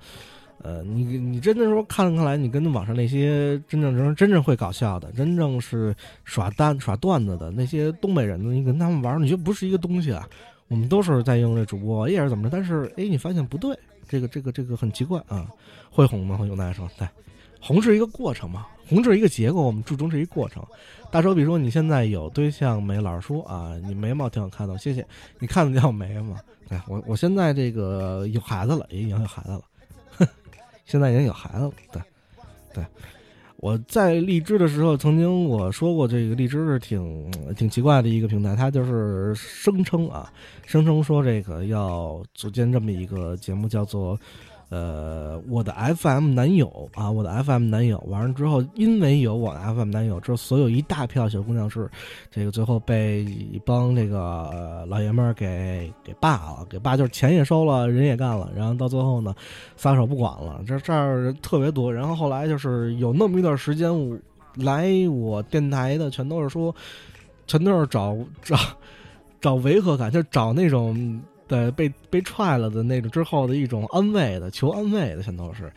[0.62, 5.94] 呃，你你真正说看看来，你跟网上那些真正真真正会搞笑的，真正是
[6.24, 10.30] 耍单耍段子的那些东北人呢，你跟他们玩，你觉得不是一个东西啊？
[10.68, 12.50] 我们都是在用这主播，也是怎么着？
[12.52, 13.76] 但是哎，你发现不对，
[14.08, 15.48] 这个这个这个很奇怪啊，
[15.90, 16.40] 会红吗？
[16.48, 17.08] 有大家说，对。
[17.60, 20.64] 红是一个过程嘛，红是一个结果，我们注重是一个过程。
[21.12, 23.02] 大手笔说你现在有对象没？
[23.02, 25.06] 老师说啊，你眉毛挺好看的，谢谢。
[25.40, 26.40] 你看得见我眉毛吗？
[26.70, 30.30] 对我，我现在这个有孩子了，也已经有孩子了，
[30.86, 31.72] 现在已经有孩子了。
[31.92, 32.02] 对，
[32.76, 32.86] 对，
[33.58, 40.32] 我在荔枝的时候，曾经我说过，这个荔枝是挺挺奇怪的一个平台，它就是声称啊，
[40.68, 44.16] 声称说这个要组建这么一个节目，叫做
[44.70, 47.98] 呃我的 FM 男友啊，我的 FM 男友。
[48.08, 51.90] 完了之后，因为有我的 FM 男友，这所有一大票小姑娘是
[52.30, 59.34] 这个最后被一帮这个、老爷们儿给给霸了，给霸就是钱也收了，人也干了，然后到最后呢，
[59.76, 61.92] 撒手不管了，这这儿人特别多。
[61.92, 64.16] 然后后来就是有那么一段时间，我
[64.56, 66.74] 来我电台的全都是说，
[67.48, 68.56] 全都是找找
[69.42, 71.20] 找违和感，就找那种
[71.50, 75.70] 对被被踹了的那种之后的一种安慰的，求安慰的，全都是。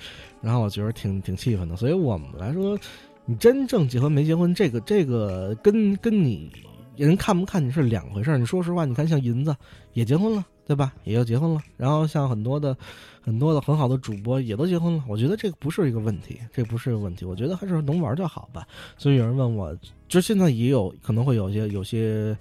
[0.42, 1.74] 然后我觉得挺挺气愤的。
[1.76, 2.78] 所以我们来说，
[3.24, 6.52] 你真正结婚没结婚，这个这个跟跟你
[6.94, 8.36] 人看不看你是两回事。
[8.36, 9.56] 你说实话，你看像银子
[9.94, 10.92] 也结婚了，对吧？
[11.04, 11.60] 也就结婚了。
[11.78, 12.76] 然后像很多的
[13.22, 15.02] 很多的很好的主播也都结婚了。
[15.08, 17.24] 我觉得这个不是一个问题，这不是一个问题。
[17.24, 18.68] 我觉得还是能玩就好吧。
[18.98, 19.74] 所以有人问我，
[20.06, 22.36] 就现在也有可能会有些有些。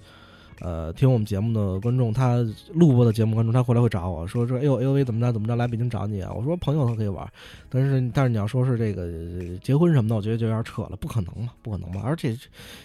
[0.62, 2.36] 呃，听我们节目的观众，他
[2.72, 6.32] 录播的节目观众，他回来会找我说说，哎呦，A O V 怎么着怎么着，来北京找你啊？
[6.32, 7.28] 我说朋友他可以玩，
[7.68, 9.10] 但是但是你要说是这个
[9.58, 12.38] 结婚什么的，我觉得就有点扯了，不可能嘛，不可能嘛，而且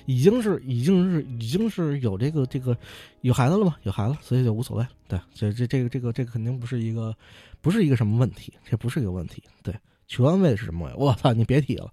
[0.08, 2.76] 已经是已经是已经是有这个这个
[3.22, 7.16] 有孩子了嘛，有孩子，所以就无所谓，对，这这这个这个这个肯定不是一个
[7.62, 9.72] 不是一个什么问题，这不是一个问题，对，
[10.08, 11.00] 求安慰是什么问题？
[11.00, 11.92] 我操，你别提了。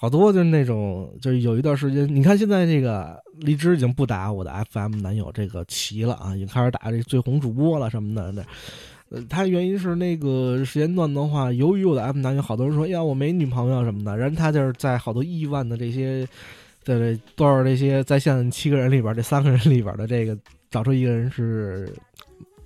[0.00, 8.32] 好多就是那种，就是有一段时间，你看现在这个荔枝已经不打我的 FM 男友这个旗了啊，已经开始打这最红主播了什么的。
[8.32, 8.42] 那，
[9.10, 16.26] 呃，它原因是那个时间段的话，由于我的 FM 男友，好多人说，呀，我没女朋友什么的，然后他就是在好多亿万的这些，
[16.82, 20.34] 在这多少这些在线七个人里边，这三个人里边的这个
[20.70, 21.92] 找出一个人是。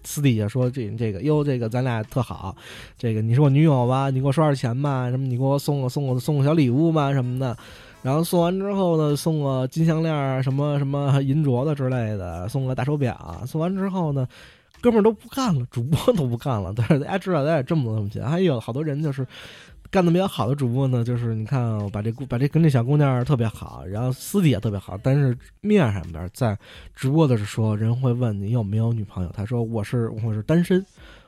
[0.05, 2.55] 私底下说这这个哟，这个咱俩特好，
[2.97, 4.11] 这个你是我女友吧？
[4.11, 5.11] 你给我刷点钱吧？
[5.11, 5.27] 什么？
[5.27, 7.13] 你给我送个送个送个小礼物吧？
[7.13, 7.57] 什么的？
[8.03, 13.43] 然后送完之后呢，送个金项链儿，什么什么银镯子之类的，送个大手表。
[13.47, 14.29] 送完之后呢，
[14.83, 16.71] 哥们儿都不干了，主播都不干了。
[16.77, 18.29] 但是大家知道，咱也挣不多钱。
[18.29, 19.27] 还有好多人就是
[19.91, 26.59] 干的比较好的主播呢，就是你看把这姑把这跟这小姑娘特别好，然后私底下特别好，但是面上边在
[26.95, 30.85] 直播的时候，人会问你有没有女朋友，他说我是我是单身。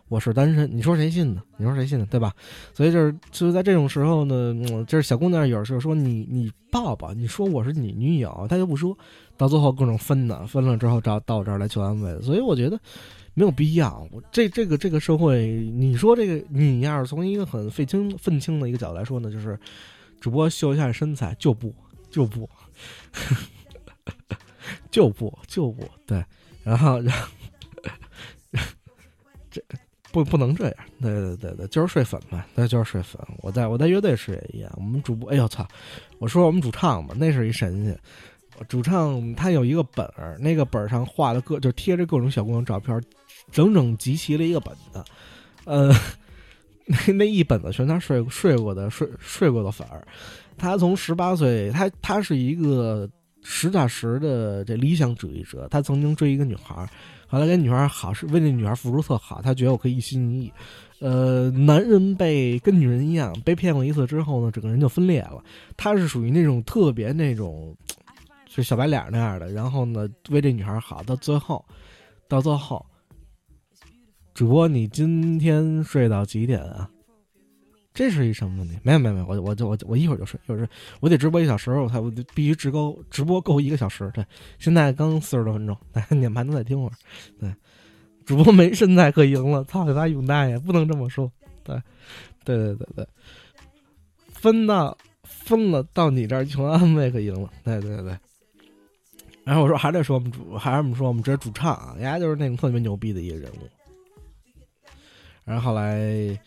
[0.09, 1.43] 我是单身，你说谁信呢？
[1.57, 2.07] 你说谁信呢？
[2.09, 2.33] 对吧？
[2.73, 4.55] 所以就是就是在这种时候呢，
[4.87, 8.97] 就是小姑娘有时候说你你抱抱，你说我是你女友，她就不说，
[9.37, 12.79] 到最后各种分呢，分了之后找到我这儿来求安慰，所以我觉得
[13.37, 14.09] 没有必要。
[14.11, 19.57] 我这这个这个社会，你说这个你要是从一个很愤青愤青的一个角度来说呢，就是
[20.21, 21.73] 主播秀一下身材就不
[22.11, 22.49] 就不
[24.91, 26.25] 就不就不对，
[26.65, 27.29] 然后然后
[29.51, 29.63] 这。
[30.13, 33.21] 不不能这样，对对对对，就是睡粉嘛，对，就是睡粉。
[33.43, 35.69] 我在我在乐队时也一样，我们主播，哎呦操！
[36.19, 37.99] 我说我们主唱吧，那是一神仙。
[38.67, 42.99] 主唱他有一个本儿，那个本儿上画了各，就贴着各种小姑娘照片，
[43.51, 45.05] 整整集齐了一个本子。
[45.65, 45.93] 呃，
[46.87, 50.07] 那那一本子全他睡睡过的睡睡过的粉儿。
[50.57, 53.09] 他从十八岁，他他是一个
[53.43, 55.69] 实打实的这理想主义者。
[55.71, 56.89] 他曾经追一个女孩。
[57.29, 60.53] 后来跟女孩好，是为那女孩付出特好，他觉得我可以一心一意。
[61.01, 65.43] 呃，男人被跟女人一样被骗过一次之后呢，整个人就分裂了。
[65.77, 67.77] 他是属于那种特别那种，
[68.47, 69.51] 就小白脸那样的。
[69.51, 71.63] 然后呢，为这女孩好，到最后，
[72.29, 72.87] 到最后，
[74.37, 76.91] 主播你今天睡到几点啊？
[77.95, 78.79] 这是一什么问题？
[78.83, 80.69] 没有没有没有，我我就我我一会儿就睡，就是
[81.01, 84.11] 我得直播一小时，我才我必须直播直播够一个小时。
[84.13, 84.23] 对，
[84.59, 85.75] 现在刚四十多分钟，
[86.11, 86.93] 你们还能再听会儿。
[87.41, 87.51] 对，
[88.27, 91.33] 主播没身材可赢了，操你妈永大爷，不能这么说。
[91.65, 91.81] 对，
[92.45, 93.09] 对对对对，
[94.35, 97.51] 分到分了到你这儿求安慰可赢了。
[97.65, 98.15] 对对对。
[99.45, 103.67] 然后我说还得说我们主，还是我们说我们这主唱啊，人家就是那种特别牛逼的一个人物。
[105.47, 106.39] 然后后来。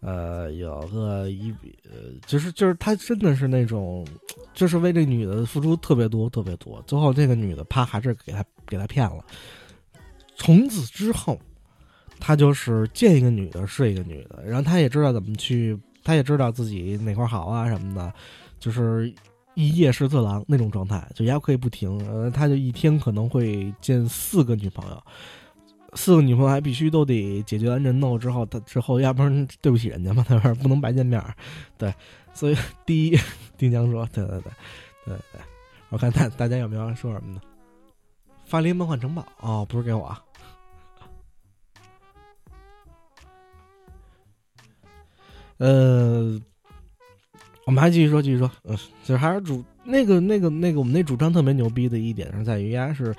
[0.00, 1.52] 呃，有个一，
[1.82, 4.06] 呃，就是就是他真的是那种，
[4.54, 9.24] 就是为这女的付出特别多特别多，最后这个女的啪还是给他给他骗了。
[10.36, 11.36] 从此之后，
[12.20, 18.14] 他就是见一个女的是一个女的，然后他也知道怎么去，他也知道自己哪块好啊什么的，
[18.60, 19.12] 就是
[19.54, 25.02] 一夜十次郎那种状态，就也可以不停，呃，他就一天可能会见四个女朋友。
[25.94, 31.22] 四个女朋友还必须都得解决完这闹之后，他之后要不然对不起人家嘛，他说不能白见面，
[31.78, 31.92] 对，
[32.34, 33.18] 所以第一，
[33.56, 34.52] 丁江说，对对对，
[35.06, 35.40] 对对，
[35.88, 37.40] 我看大大家有没有说什么呢？
[38.44, 40.16] 发林梦幻城堡哦，不是给我，
[45.56, 46.40] 呃，
[47.64, 53.14] 我们还继续说，继续说，嗯，就是还是主那个那个那个我们那主张特别牛逼的一点是在于，呀是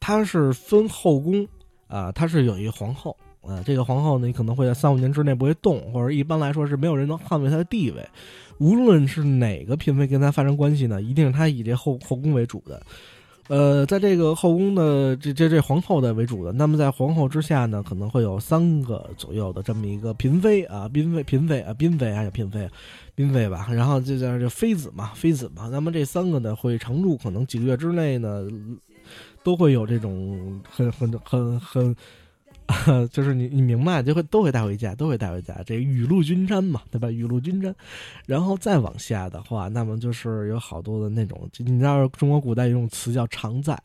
[0.00, 1.46] 它是分后宫
[1.88, 8.06] 啊，他是有一个皇后啊，这个皇后呢，你可能会在三五年之内不会动，或者一般来说是没有人能捍卫她的地位。
[8.58, 12.80] 无论是哪个嫔妃跟她发生关系呢，一定是她以这后后宫为主的。
[13.48, 22.68] 呃，在这个后宫的这这这皇后的为主的，那么在皇后之下呢，可能会有三个左右的这么一个嫔妃啊，嫔妃嫔妃啊，嫔妃还是嫔妃，
[23.14, 25.68] 嫔妃吧，然后就叫这妃子嘛，妃子嘛。
[25.70, 28.42] 那么这三个呢，会常驻，可能几个月之内呢，
[29.46, 31.96] 都会有这种很很很很。
[33.12, 35.56] 就是你，你明白，就会都会带回家，都会带回家。
[35.64, 37.08] 这雨露均沾嘛，对吧？
[37.08, 37.72] 雨露均沾，
[38.26, 43.80] 然后再往下的话，那么就是有好多的那种，你知道中国古代有一种词叫常在，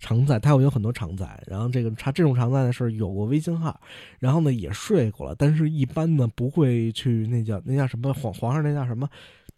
[0.00, 1.40] 常在，它会有很多常在。
[1.46, 3.80] 然后这个它这种常在呢是有过微信号，
[4.18, 9.08] 然后呢也睡过了，但是一般呢不会去那叫那叫什么皇皇上那叫什么。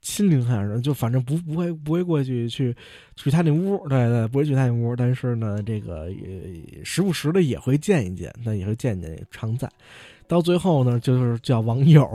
[0.06, 2.72] 亲临还是就反正不不会不会过去去
[3.16, 4.94] 去他那屋，对对，不会去他那屋。
[4.94, 9.68] 但是呢，这个也时不时的也会见一见，那也会见见常在。
[10.28, 12.08] 到最后呢，就是叫网友，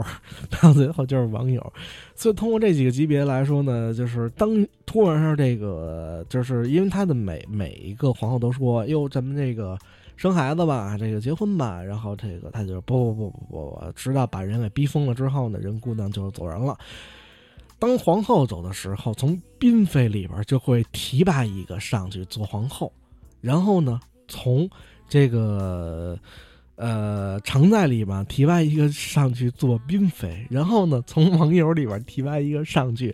[0.48, 1.70] 到最后就是网友。
[2.14, 9.78] 所以通过这几个级别来说呢，就是当突然上这个，就是因为他的每每一个皇后都说，哟，咱们这个
[10.16, 16.74] 生孩子吧，这个结婚吧，然后这个他就不不不不不，直到把人给逼疯了之后呢，人姑娘就走人了。
[17.82, 22.92] 当皇后走的时候，从嫔妃里边就会提拔一个上去做皇后，
[23.40, 24.70] 然后呢，从
[25.08, 26.16] 这个
[26.76, 33.12] 呃常在里边提拔一个上去做嫔妃，然后呢，从网友里边提拔一个上去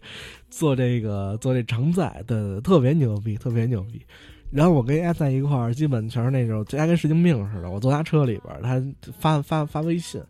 [0.51, 4.03] 做这个做这常在的，特别牛逼，特别牛逼。
[4.51, 7.71] 然后我跟丫在一块儿，基本全是那种，丫跟神经病似的。
[7.71, 10.23] 我坐他车里边，他发发发微信，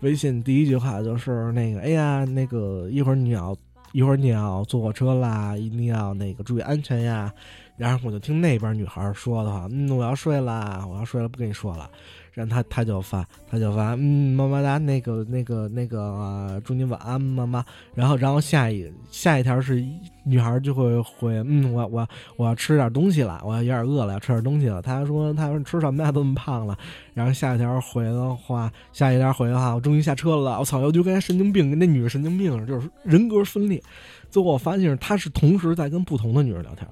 [0.00, 3.56] 微信第一句话就是那个，哎呀，那个一会儿你要。
[3.92, 7.32] 一会儿你要坐火车啦，一定要那个注意安全呀。
[7.76, 11.90] 然后我就听那边女孩说的话，嗯，我要睡啦，我要睡了，不跟你说了。
[12.32, 17.64] 然后她她就发，她就发，嗯，么么哒，那个那个那个、祝你晚安，妈妈。
[17.94, 19.84] 然后然后下一下一条是
[20.28, 24.82] 女孩就会回，嗯，我我我要吃点东西了，我要有点饿了，要吃点东西了。
[24.82, 26.76] 他说他说你吃什么呀，都那么胖了。
[27.14, 33.80] 然后下一条回的话，下一条回的话，我终于下车了，我操，我就跟神经病，跟那女的神经病似的，就是人格分裂。
[34.28, 36.88] 最后我发现他是同时在跟不同的女人聊天，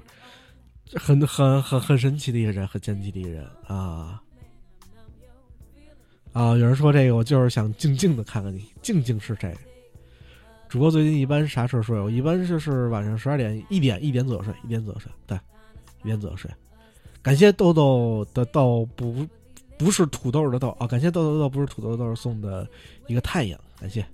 [0.95, 4.21] 很很很很神奇的一个人，很神奇的一个人啊。
[6.33, 9.53] 啊，有人说这个，我就是想静静的看看你，静静是谁？
[10.75, 11.97] 主播最近一般啥时候睡？
[12.01, 15.39] 我一般就是晚上十二点、一点、一点左右睡，一点左右睡，对，
[16.03, 16.51] 一点左右睡。
[17.23, 19.25] 感谢豆豆的豆不
[19.79, 22.69] 不是土豆的豆啊，感谢豆豆豆不是土豆豆送的
[23.07, 24.05] 一个太阳，感谢，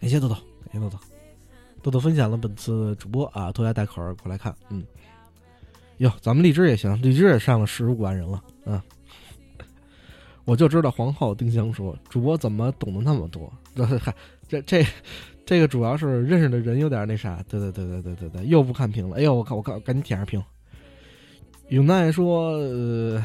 [0.00, 0.98] 感谢豆豆，感谢豆豆，
[1.80, 4.84] 豆豆分享了本次主播啊，拖家带口过来看，嗯，
[5.98, 8.82] 哟，咱们荔枝也行，荔枝也上了十五万人了，嗯。
[10.44, 13.48] 我就知道皇后丁香说：“主播怎么懂得那么多？”
[14.00, 14.12] 嗨，
[14.52, 14.86] 这这
[15.46, 17.42] 这个主要是认识的人有点那啥。
[17.48, 19.16] 对对对对对对对，又不看屏了。
[19.16, 20.42] 哎呦，我靠我靠，赶紧舔下屏。
[21.68, 23.24] 永奈说：“呃，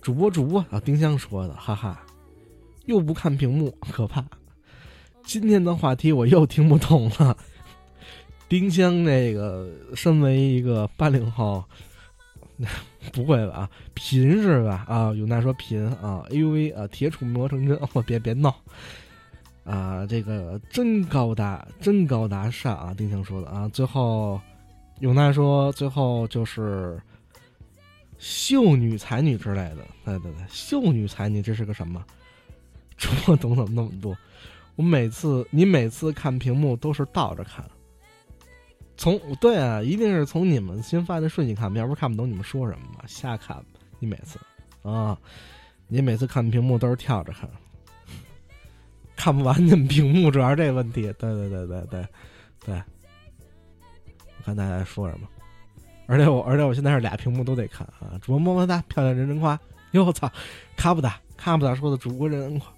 [0.00, 2.04] 主播主播啊，丁香说的，哈哈，
[2.86, 4.24] 又不看屏幕，可怕。
[5.22, 7.36] 今天的话题我又听不懂了。
[8.48, 11.62] 丁香那个身为一个八零后。
[13.12, 13.68] ”不会吧？
[13.92, 14.84] 贫是吧？
[14.88, 17.78] 啊，永奈说贫啊，A U V 啊，铁杵磨成针。
[17.92, 18.54] 我别别闹
[19.64, 20.06] 啊！
[20.06, 22.94] 这个真高大，真高大上啊！
[22.94, 23.68] 丁香说的啊。
[23.68, 24.40] 最后，
[25.00, 27.00] 永奈说最后就是
[28.18, 29.78] 秀女才女之类的。
[30.04, 32.04] 对对对，秀女才女这是个什么？
[32.96, 34.16] 主播懂怎么那么多？
[34.76, 37.64] 我每次你每次看屏幕都是倒着看。
[38.96, 43.64] 从对啊，一定是从你们新发的顺序看，要不看不懂你们说什么嘛，瞎看。
[43.98, 44.38] 你每次
[44.82, 45.18] 啊，
[45.88, 47.48] 你每次看屏幕都是跳着看，
[49.24, 51.00] 看不完你们屏幕，主要是这个问题。
[51.00, 52.06] 对对对对对
[52.66, 52.74] 对，
[54.36, 55.26] 我看大家说什么，
[56.06, 58.20] 而且我而且我现在是俩屏幕都得看啊。
[58.20, 59.58] 主播么么哒，漂亮人人夸。
[59.92, 60.30] 哟我操，
[60.76, 62.70] 卡不达卡不达说的主播人人夸，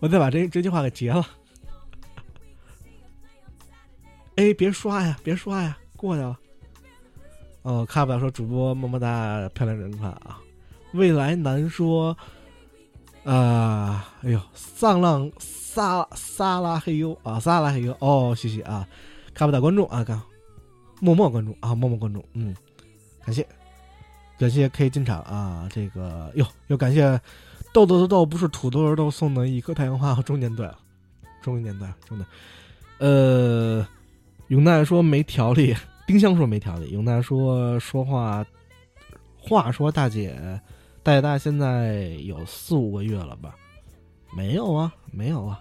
[0.00, 1.24] 我再把这这句话给截了。
[4.34, 6.36] 哎，别刷呀，别刷呀，过去了。
[7.62, 10.40] 哦，卡不了说主播么么哒，漂亮人款啊。
[10.94, 12.16] 未来难说，
[13.22, 15.30] 啊，哎呦，丧浪
[15.72, 18.86] 撒撒拉嘿呦啊，撒拉嘿呦哦，谢谢啊，
[19.32, 20.20] 卡不打关注啊，看，
[21.00, 22.54] 默默关注啊，默默关注，嗯，
[23.24, 23.46] 感谢，
[24.38, 27.18] 感谢 K 进场啊，这个哟，又感谢
[27.72, 30.70] 豆豆的豆不是土豆豆送的一颗太阳花和中年队，
[31.40, 32.26] 中年队，中年。
[32.98, 33.88] 呃，
[34.48, 35.74] 永代说没条理，
[36.06, 38.44] 丁香说没条理，永代说说话，
[39.38, 40.38] 话说大姐，
[41.02, 43.54] 大姐大现在有四五个月了吧？
[44.36, 45.60] 没有啊，没有啊，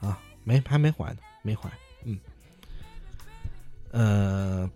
[0.00, 1.70] 啊，没还没怀呢，没怀，
[2.04, 2.18] 嗯，
[3.90, 4.70] 呃，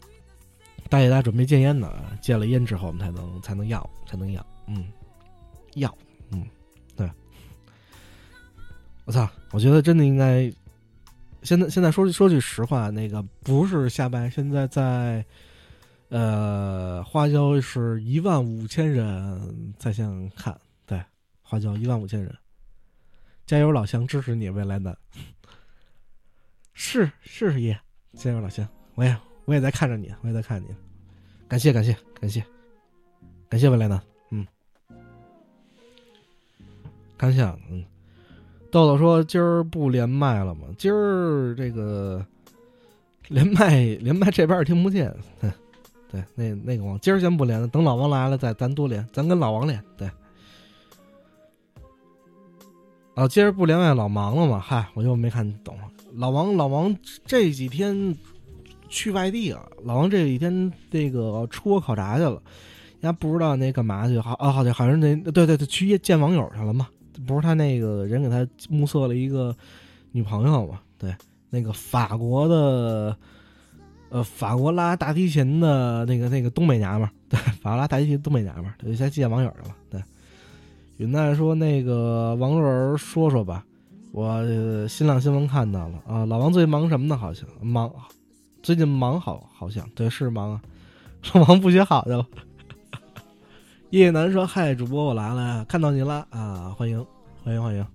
[0.88, 4.86] 大爷大准备戒烟呢，戒了烟之后我们才能才能要才能要，嗯，
[5.74, 5.96] 要，
[6.30, 6.46] 嗯，
[6.96, 7.10] 对，
[9.04, 10.52] 我操，我觉得真的应该。
[11.42, 14.28] 现在现在说说句实话，那个不是瞎掰。
[14.28, 15.24] 现在在，
[16.08, 21.00] 呃，花椒是一万五千人在线看，对，
[21.42, 22.36] 花椒一万五千人，
[23.46, 24.96] 加油老乡，支持你未来男。
[26.74, 27.78] 是是爷，
[28.14, 30.74] 加油老乡，我也我也在看着你，我也在看着你，
[31.48, 32.44] 感谢感谢感谢
[33.48, 34.46] 感谢未来男，嗯，
[37.16, 37.84] 感谢，嗯。
[38.68, 40.66] 豆豆说：“今儿不连麦了吗？
[40.76, 42.22] 今儿这个
[43.28, 45.14] 连麦连麦这边儿听不见。
[45.40, 45.50] 对，
[46.10, 49.82] 对，那那个王今儿先不连了，等老王来了再咱多连，咱跟老王连。
[49.96, 50.10] 对，
[53.16, 54.60] 啊，今儿不连麦老忙了嘛？
[54.60, 55.74] 嗨，我又没看懂。
[56.16, 56.94] 老王老王
[57.24, 58.14] 这几天
[58.90, 62.32] 去外地了，老王这几天那个出国考察去了，
[63.00, 66.88] 人家不知道那干嘛去，好啊，好像好像那对对对，去见网友去了嘛。”
[67.26, 69.56] 不是他那个人给他目测了一个
[70.12, 70.78] 女朋友嘛？
[70.98, 71.16] 对，
[71.48, 73.16] 那个法国的，
[74.10, 79.74] 呃，法国拉大提琴的那个那个东北娘们儿，对，法国拉大提琴东北娘们儿，对，先见网友去了。
[79.88, 80.02] 对，
[80.98, 83.64] 云奈说那个王若儿说说吧，
[84.12, 84.42] 我、
[84.88, 87.16] 新浪新闻看到了啊，老王最近忙什么呢？
[87.16, 87.92] 好像忙，
[88.62, 90.62] 最近忙好好像对是忙啊，
[91.34, 92.26] 老王不学好的了。
[93.90, 97.04] 叶 叶楠说：“嗨，主播我来了，看到您了啊，欢迎
[97.44, 97.86] 欢迎欢迎！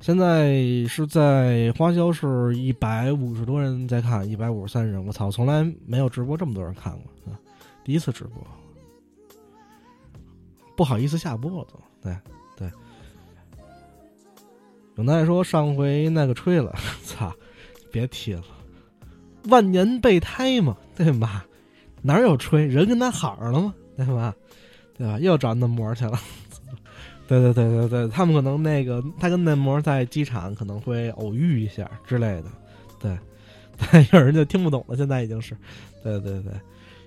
[0.00, 7.40] 现在是在花椒市一百五十多人在看，一百五十三人，我操，从来没有直播这么多人看过，啊、
[7.82, 8.46] 第一次直播，
[10.78, 12.16] 不好意思下播都，对
[12.56, 12.70] 对。
[14.94, 16.72] 永奈说上回那个吹了，
[17.04, 17.34] 操，
[17.90, 18.44] 别提了，
[19.46, 21.44] 万年备胎嘛，对吧？
[22.00, 23.74] 哪有吹，人跟他好上了吗？
[23.96, 24.32] 对吧？”
[24.96, 25.18] 对吧？
[25.18, 26.16] 又找嫩模去了。
[27.26, 32.44] 对对对对对，他们可能那个他跟嫩模在机场可能会偶遇一下之类的。
[33.00, 33.18] 对，
[33.90, 35.56] 对， 有人就听不懂了，现在已经是。
[36.04, 36.52] 对对对，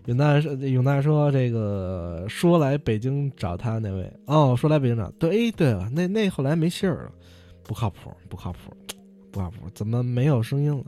[0.05, 7.11] 永大说永大说这个说来北京找他那位哦，说来北京找对，对了，那那后来没信儿了，
[7.63, 8.73] 不靠谱，不靠谱，
[9.31, 10.83] 不靠谱，怎么没有声音了？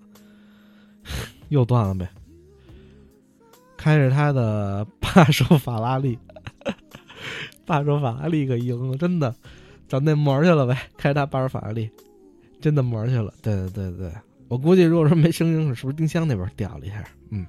[1.50, 2.10] 又断了呗。
[3.78, 6.18] 开着他的帕手法拉利。
[7.66, 9.34] 霸手法拉利可赢了，真的，
[9.88, 11.90] 找那模去了呗，开他霸手法拉利，
[12.60, 13.34] 真的模去了。
[13.42, 14.12] 对对对对，
[14.48, 17.04] 我估计如果说没声音，是不是丁香那边掉了一下？
[17.30, 17.46] 嗯，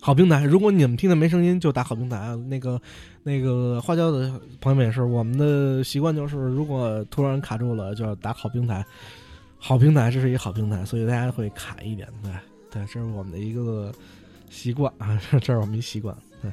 [0.00, 2.34] 好平台，如果你们听的没声音，就打好平台啊。
[2.48, 2.80] 那个
[3.22, 8.84] 那个花椒的朋友们也是，我们的习惯就是，如果突然卡住了，就要打好平台。
[9.58, 12.08] 好平台，这是一个好平台，所以大家会卡一点。
[12.22, 12.32] 对
[12.70, 13.92] 对，这是我们的一个
[14.48, 16.16] 习惯啊，这是我们一习惯。
[16.40, 16.50] 对。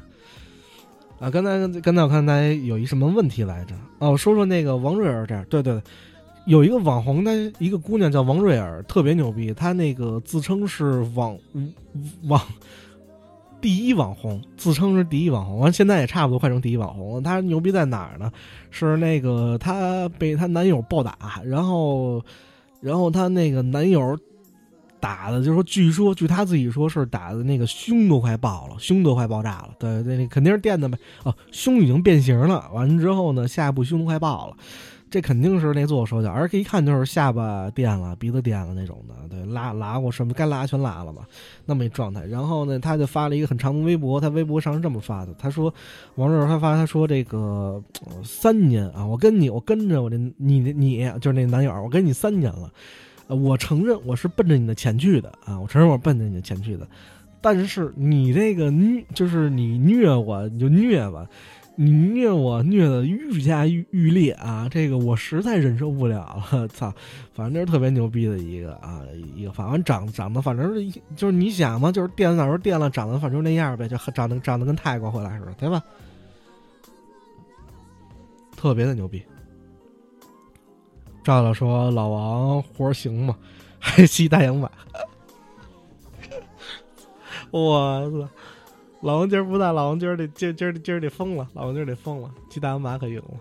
[1.19, 3.73] 啊，刚才刚才我看大家有一什么问题来着？
[3.99, 5.81] 哦，说说那个王瑞尔这儿，对对，
[6.47, 11.37] 有一个网红的一个姑娘叫王瑞尔，特别牛逼，她那个自称是网
[12.23, 12.41] 网
[13.61, 17.21] 第一网红，自称是第一网红，完现在也差不多快成第一网红了。
[17.21, 18.31] 她牛逼在哪儿呢？
[18.71, 22.23] 是那个她被她男友暴打，然后
[22.81, 24.17] 然后她那个男友。
[24.99, 29.69] 打的，就是说，据说，据他自己说，是打的那个胸都快爆了，胸都快爆炸了。
[29.77, 30.97] 对对，那肯定是电的呗。
[31.23, 32.67] 哦，胸已经变形了。
[32.73, 34.57] 完了之后呢，下一步胸都快爆了，
[35.09, 39.15] 这肯定是那做手脚，而且一看就是下巴垫了，鼻子垫了那种的。
[39.29, 41.21] 对，拉拉过什么该拉全拉了嘛，
[41.65, 42.25] 那么一状态。
[42.25, 45.73] 然后呢，他就发了一个很长的微博，他微博上是这么发的：他说，
[46.15, 47.81] 王志他发他说这个
[48.23, 52.71] 三年啊，我跟你，我跟着我这你你就是那男友，我跟你三年了。
[53.27, 55.59] 我承认我是奔着你的钱去的啊！
[55.59, 56.87] 我承认我奔着你的钱去的，
[57.41, 58.71] 但是你这个，
[59.13, 61.27] 就是你虐我，你就虐吧，
[61.79, 64.67] 你虐我虐的愈加愈愈烈啊！
[64.67, 66.91] 这个我实在忍受不了了，操！
[67.33, 69.03] 反正这是特别牛逼的一个啊，
[69.35, 75.83] 一个反正长长得反正是就是你想嘛，就是电哪时候电了，长得反正那样呗，就长得长得跟泰国回来似的，对吧？
[78.55, 79.21] 特别的牛逼。
[81.23, 83.37] 赵了说：“老王活行吗？
[83.77, 84.71] 还吸大洋马？
[87.51, 88.27] 我操！
[89.01, 93.39] 老王今儿不在，老王今儿得今今儿今儿得疯了，老王今儿得疯了，骑大洋马可赢了。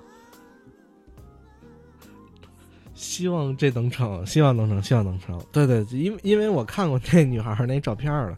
[2.95, 5.39] 希望这能成，希望能成，希望能成。
[5.53, 8.37] 对对，因为因为我看过那女孩那照片了，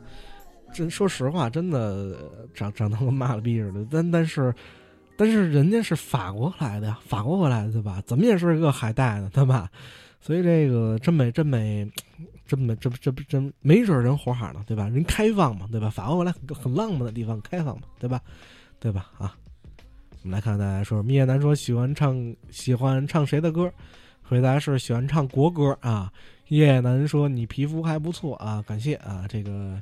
[0.73, 2.17] 真说实话，真的
[2.55, 3.87] 长长得跟妈了逼似的。
[3.91, 4.55] 但但是
[5.17, 8.03] 但是人家是法国来的呀，法国回来的对吧？
[8.07, 9.71] 怎么也是一个海带呢，对吧？
[10.21, 11.89] 所以这个真美真美
[12.49, 14.89] 真没这不这不真没准人活好呢，对吧？
[14.89, 15.89] 人开放嘛，对吧？
[15.91, 18.21] 法国回来很很浪漫的地方，开放嘛，对吧？
[18.81, 19.11] 对吧？
[19.19, 19.37] 啊，
[20.23, 23.71] 我们来看看大家说，蜜月男说喜欢唱喜欢唱谁的歌？
[24.23, 26.13] 回答是喜欢唱国歌啊。
[26.49, 29.81] 叶楠说你皮肤还不错啊，感谢啊，这个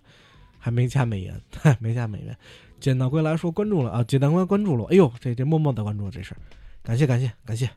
[0.59, 1.41] 还没加美颜，
[1.79, 2.37] 没加美颜。
[2.81, 6.35] 捡到归来说关注了啊，捡到归关注了，哎呦，这这默默的关注这是，
[6.83, 7.71] 感谢感谢感谢！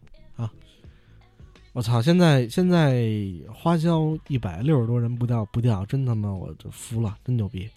[1.73, 3.07] 我操，现在现在
[3.53, 7.69] 花销一百六十多人不掉不掉，真他妈我就服了，真牛逼！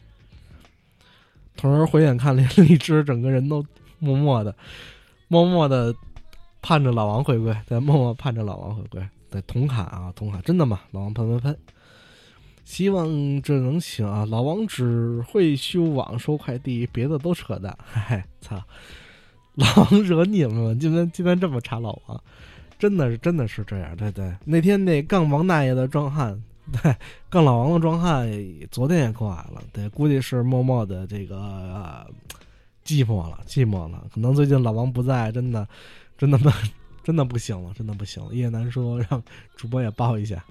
[1.56, 3.64] 同时回眼看连荔枝整个人都
[3.98, 4.54] 默默的
[5.28, 5.94] 默默的
[6.62, 9.06] 盼着老王回归，在默默盼着老王回归。
[9.30, 10.80] 对，同卡啊，同卡，真的吗？
[10.92, 11.56] 老王喷喷喷，
[12.64, 13.06] 希望
[13.42, 14.24] 这能行啊！
[14.24, 17.76] 老王只会修网收快递，别的都扯淡。
[17.84, 18.62] 嗨，操！
[19.54, 22.22] 老王惹你们了，今天今天这么查老王，
[22.82, 23.96] 真的是真的是这样。
[23.96, 26.42] 对对，那天那杠王大爷的壮汉，
[26.82, 26.96] 对
[27.30, 28.28] 杠老王的壮汉，
[28.72, 29.62] 昨天也过来了。
[29.72, 32.04] 对，估计是默默的这个、
[32.84, 34.04] 寂寞了，寂寞了。
[34.12, 35.68] 可能最近老王不在，真的
[36.18, 36.50] 真的不
[37.04, 38.34] 真的不行了，真的不行了。
[38.34, 39.22] 叶楠说让
[39.54, 40.44] 主播也抱一下。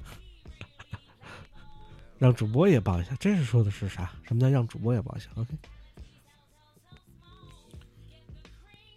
[2.17, 4.09] 让主播也抱一下，这是说的是啥？
[4.25, 5.49] 什么叫让主播也抱一下？OK，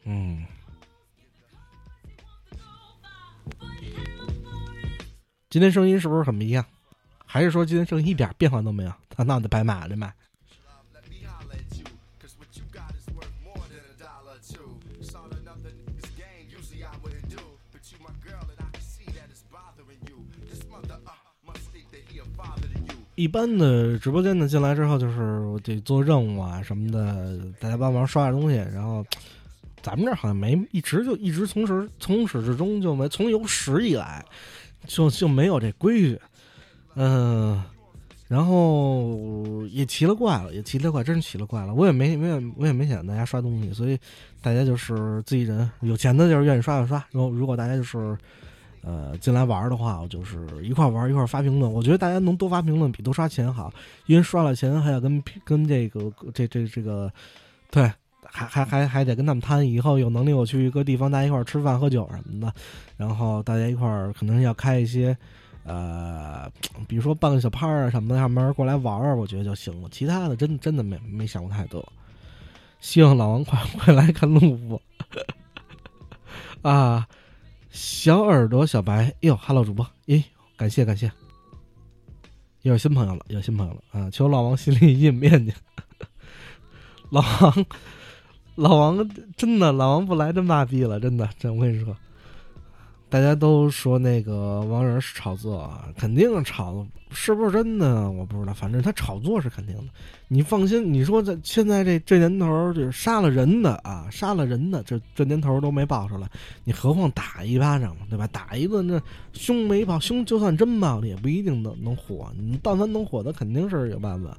[0.05, 0.45] 嗯，
[5.55, 6.67] 今天声音是不是很不一样？
[7.25, 8.93] 还是说今天声音一点变化都没有？
[9.17, 10.13] 那那得白买了买。
[23.15, 28.57] 一般的直播间呢，进来之后就是我得做任务啊什么的，大家帮忙刷下东西。
[28.57, 29.07] 然后，
[29.81, 34.25] 咱们这好像没一直就一直从始从始至终就没从有史以来，
[34.87, 36.21] 就就没有这规矩，
[36.95, 37.63] 嗯、
[38.29, 41.75] 然后也奇了怪了，也奇了怪，真是奇了怪了。
[41.75, 43.99] 我也没没有我也没想大家刷东西，所以
[44.41, 46.97] 大家就是自己人，有钱的就是愿意刷就刷。
[47.11, 48.17] 然后如果大家就是。
[48.87, 51.73] 呃，进来玩的话，我就是一块玩一块发评论。
[51.73, 53.73] 我觉得大家能多发评论比多刷钱好，
[54.05, 57.11] 因为刷了钱还要跟跟这个这这这个，
[57.71, 57.91] 对，
[58.37, 62.53] 还还还还得跟他们谈，以后有能力我去一个地方，大家一块儿吃饭喝酒什么的，
[62.97, 65.17] 然后大家一块儿可能要开一些，
[65.63, 66.51] 呃，
[66.89, 69.89] 比如说办个小趴儿啊什么的，让门过来玩玩，我觉得就行了。
[69.93, 71.93] 其他的真真的没没想过太多。
[72.81, 74.83] 希望老王快 快来看录播
[76.63, 77.07] 啊！
[77.71, 80.23] 小耳朵小白，哟哈喽主播，咦，
[80.57, 81.11] 感谢感谢，
[82.63, 84.11] 又有新朋友了，有新朋友了啊！
[84.11, 85.55] 求老王心里印面去。
[87.11, 87.67] 老王，
[88.55, 91.97] 老王真的，老王不来真妈逼了，真的，真我跟你说，
[93.09, 99.85] 大家都说那个王仁是炒作，啊，肯定炒，是不是真的我不知道，反正他炒作是肯定的。
[100.29, 106.29] 你放心，你说这现在这这年头就是杀了人的啊，杀了人的，这这年头都没爆出来，
[106.65, 108.27] 你何况打一巴掌嘛，对吧？
[108.29, 109.01] 打一顿这
[109.33, 112.33] 胸没爆，胸就算真爆了，也不一定能能火。
[112.37, 114.37] 你但凡能火的，肯定是有办法，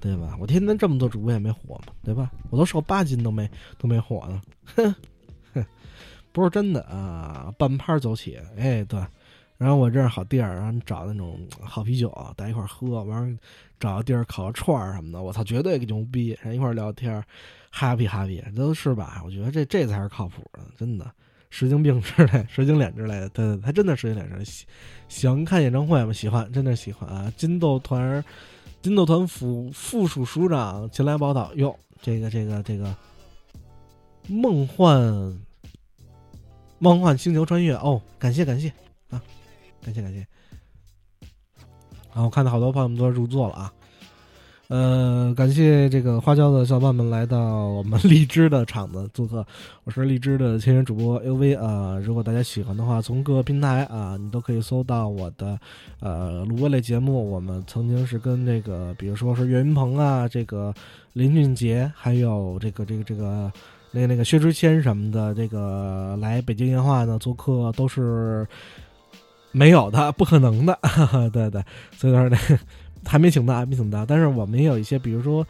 [0.00, 0.36] 对吧？
[0.40, 2.30] 我天天这么多主播也没火嘛，对吧？
[2.50, 4.40] 我都瘦八斤都没都没火呢，
[4.76, 4.94] 哼
[5.54, 5.64] 哼，
[6.32, 9.00] 不是真的啊，半拍儿走起，哎，对。
[9.56, 13.38] 然后我这儿好地儿，然后找那种好啤酒，大家一块儿喝，完了
[13.80, 16.28] 找个地儿烤个串儿什么的，我操，绝对牛逼！
[16.40, 17.20] 然后一块儿聊天
[17.74, 19.20] ，happy happy，这都是吧？
[19.24, 21.10] 我觉得这这才是靠谱的，真的。
[21.50, 24.44] 神经病之类， 神经脸之类的，对对对，还真的神经脸之类的。
[24.44, 24.64] 喜
[25.08, 26.12] 喜欢看演唱会吗？
[26.12, 27.32] 喜欢，真的喜欢啊！
[27.36, 28.24] 金豆团儿，
[28.80, 32.94] 金斗团副副署署长前来报道，哟，这个这个这个
[34.28, 35.38] 梦幻
[36.78, 38.68] 梦幻星球穿越哦，感谢感谢
[39.10, 39.20] 啊，
[39.82, 40.26] 感谢感谢。
[42.10, 43.72] 然后我看到好多朋友们都入座了啊，
[44.68, 47.38] 呃，感谢这个花椒的小伙伴们来到
[47.68, 49.42] 我们 荔枝的场子做客，
[49.84, 55.58] 我是荔枝的签约主播 UV 啊、如果大家喜欢的话，从各个平台啊，你都可以搜到我的
[56.00, 57.30] 呃录播类节目。
[57.30, 60.74] 我们曾经是跟这个，比如说是岳云鹏啊，这个
[61.14, 63.50] 林俊杰，还有这个这个这个
[63.90, 68.46] 那个那个薛之谦什么的，这个来北京夜话呢做客都是
[69.50, 70.78] 没有的， 不可能的，
[71.32, 71.64] 对对，
[71.96, 72.36] 所以说呢。
[73.08, 75.44] 还没请到，还没请到，但是我们也有一些，比如说，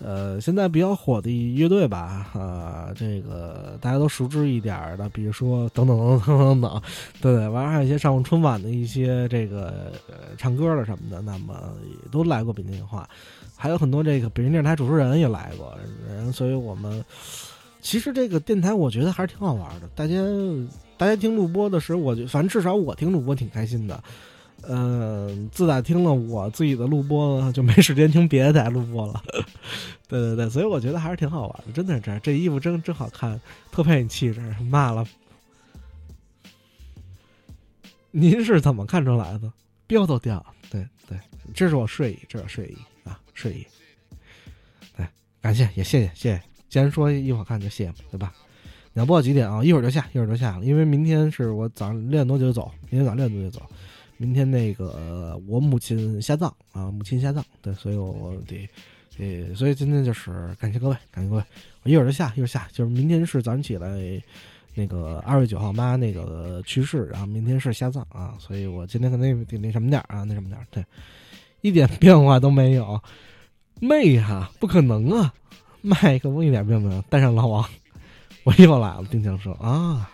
[0.00, 6.82] 呃，现在比较火的乐队吧，啊、这个大家都熟知一点儿的，比如说等等等等等等，
[7.22, 11.54] 对对，完了还有一些上过春晚的一些这个呃唱歌的什么的，那么
[11.88, 13.08] 也都来过北京话，
[13.56, 15.72] 还有很多这个北京电视台主持人也来过，
[16.10, 17.04] 嗯，所以我们
[17.80, 20.16] 其实这个电台我觉得还是挺好玩的，大家
[20.98, 24.02] 大家听录播的时候，我就反正至少我听录播挺开心的。
[24.68, 29.22] 嗯，自打听了我自己的录播呢，就没时间听别的台录播了。
[30.08, 32.20] 对对对，所以我觉得还是挺好玩的，真的是这样。
[32.22, 33.40] 这衣服真真好看，
[33.72, 34.40] 特配你气质。
[34.70, 35.06] 骂了，
[38.10, 39.52] 您是怎么看出来的？
[39.86, 41.18] 标都掉了，对对，
[41.52, 42.76] 这是我睡衣，这是睡衣
[43.08, 43.66] 啊，睡衣。
[44.96, 45.06] 对，
[45.40, 46.42] 感谢也谢谢谢谢。
[46.68, 48.32] 既然说衣服好看，就谢谢嘛，对吧？
[48.92, 49.64] 你要播到几点啊？
[49.64, 53.66] 一会儿就下，一会儿就下了，因为明天是我早上六点多就走，明天早上六点多就走。
[54.16, 58.68] 明天那个我母亲下葬啊，母亲下葬，对，所以我我得，
[59.18, 61.44] 呃，所以今天就是感谢各位，感谢各位，
[61.82, 63.88] 我一会儿就下，一会儿下，就是明天是早上起来，
[64.74, 68.06] 那个 二月九号妈那个去世，然后明天是下葬。
[68.10, 70.84] 啊，所以我今天可能得那什么点儿啊，那什么点儿，对，
[71.60, 73.00] 一点变化都没有，
[73.80, 75.34] 妹哈，不可能啊，
[75.80, 77.68] 麦克风一点变化没有，带上老王，
[78.44, 79.52] 我又来了，丁强说。
[79.54, 80.08] 啊，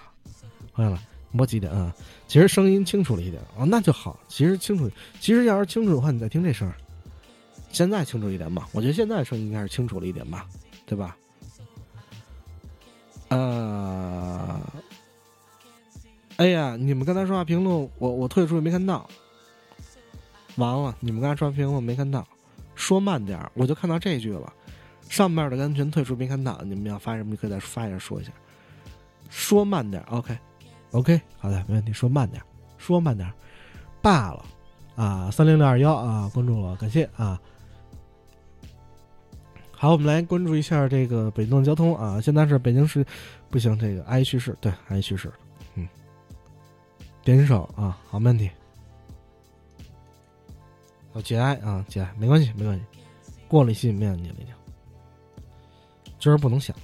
[0.73, 1.01] 回来了，
[1.37, 1.95] 播几点啊？
[2.31, 4.16] 其实声音清楚了一点哦，那就好。
[4.28, 6.76] 其实清楚，其实要是清楚的话，你再听这声儿，
[7.72, 8.68] 现在清楚一点吧。
[8.70, 10.47] 我觉得现在声音应该是清楚了一点吧，
[10.87, 11.16] 对吧？
[13.31, 14.61] 呃，
[16.37, 19.11] 哎呀，你们刚才说话评论，我我退出也没看到。
[20.55, 22.24] 完了，你们刚才说话评论没看到，
[22.76, 24.53] 说慢点，我就看到这句了。
[25.09, 28.31] 上面的跟全退出没看到，你们要发什么可以再发一下说一下。
[29.31, 30.39] 说慢点，OK。
[30.93, 31.93] OK，好的，没问题。
[31.93, 32.43] 说慢点，
[32.76, 33.32] 说慢点，
[34.03, 34.45] 罢了
[34.97, 35.30] 啊！
[35.30, 37.41] 三零六二幺啊，关注了，感谢啊。
[39.70, 42.20] 好，我们来关注一下这个北京的交通啊。
[42.20, 43.07] 现在是北京市，
[43.49, 45.32] 不行，这个挨趋势，对，挨趋势，
[45.74, 45.88] 嗯，
[47.22, 48.51] 点手啊，好，没问题。
[51.12, 52.84] 哦，节哀啊，节哀，没关系，没关系，
[53.49, 54.55] 过了心里面你了已经。
[56.18, 56.76] 今儿不能想。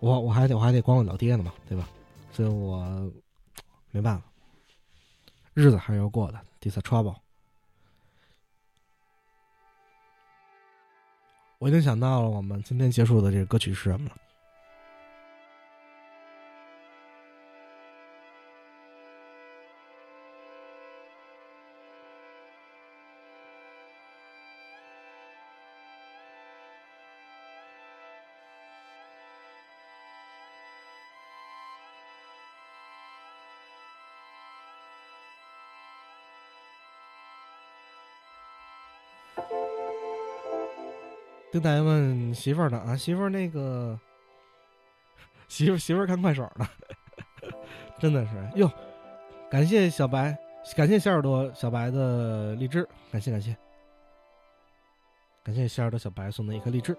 [0.00, 1.88] 我我还得我还得管我老爹呢嘛，对吧？
[2.32, 3.10] 所以我
[3.90, 4.24] 没办法，
[5.54, 6.40] 日子还是要过的。
[6.60, 7.16] This trouble，
[11.58, 14.16] 我已经想到了我们今天结束的这个歌曲是什么了。
[41.56, 43.98] 丁大爷问媳妇儿呢啊，媳妇儿那个
[45.48, 46.68] 媳妇媳妇儿看快手呢，
[47.98, 48.70] 真的是哟，
[49.50, 50.36] 感谢小白，
[50.76, 53.56] 感谢小耳朵小白的荔枝，感谢感谢，
[55.42, 56.94] 感谢小耳朵小白送的一颗荔枝。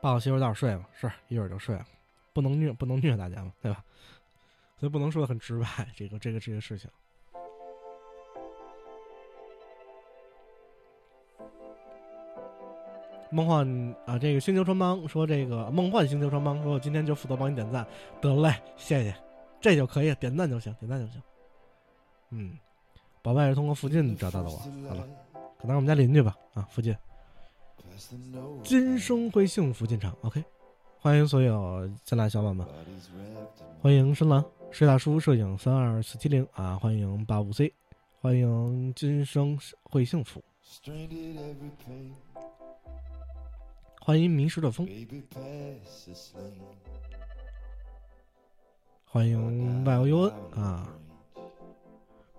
[0.00, 1.86] 抱我媳妇儿待会儿睡吧，是一会儿就睡了，
[2.32, 3.84] 不能虐不能虐大家嘛，对吧？
[4.78, 6.90] 所以不能说的很直白，这个这个这个事情。
[13.30, 17.86] 梦幻啊，这个星球穿帮说这个梦幻星球穿帮说，我今天就负责帮你点赞，
[18.20, 19.14] 得嘞，谢谢，
[19.60, 21.22] 这就可以，点赞就行，点赞就行。
[22.30, 22.58] 嗯，
[23.22, 24.56] 宝贝是通过附近找到的我，
[24.88, 25.06] 好了，
[25.58, 26.96] 可能是我们家邻居吧，啊，附近。
[28.62, 30.42] 今生会幸福进场，OK，
[31.00, 32.66] 欢迎所有进来小伙伴们，
[33.82, 37.74] 欢迎深蓝水大叔摄影三二四七零啊，欢迎八五 C，
[38.20, 40.42] 欢迎今生会幸福，
[44.08, 44.88] 欢迎迷失的风，
[49.04, 50.88] 欢迎 Y O U N 啊，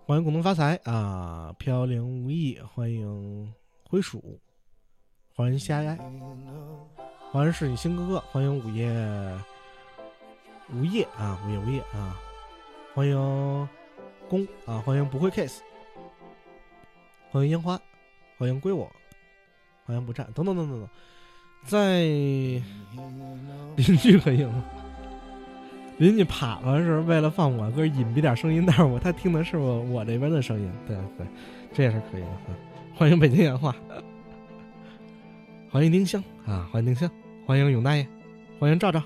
[0.08, 3.54] 欢迎共同发财啊，飘零无意，欢迎
[3.88, 4.40] 灰鼠，
[5.36, 5.96] 欢迎夏爱，
[7.32, 8.92] 欢迎是你新哥哥，欢迎午夜
[10.74, 12.20] 午夜啊，午夜午夜啊，
[12.96, 13.70] 欢迎
[14.28, 15.62] 公啊，欢迎不会 kiss，
[17.30, 17.80] 欢迎烟花，
[18.40, 18.92] 欢迎归我，
[19.86, 20.90] 欢迎不战，等等等等等，
[21.66, 22.64] 在邻
[24.02, 24.64] 居可以吗？
[25.98, 31.28] 邻居爬着是为了放我歌隐蔽点声音，但是我他听的是我我这边的声音，对对，
[31.74, 32.28] 这也是可以的。
[32.96, 33.76] 欢迎北京演话，
[35.70, 37.10] 欢迎丁香啊，欢迎丁香，
[37.46, 38.08] 欢迎永大爷，
[38.60, 39.00] 欢迎赵赵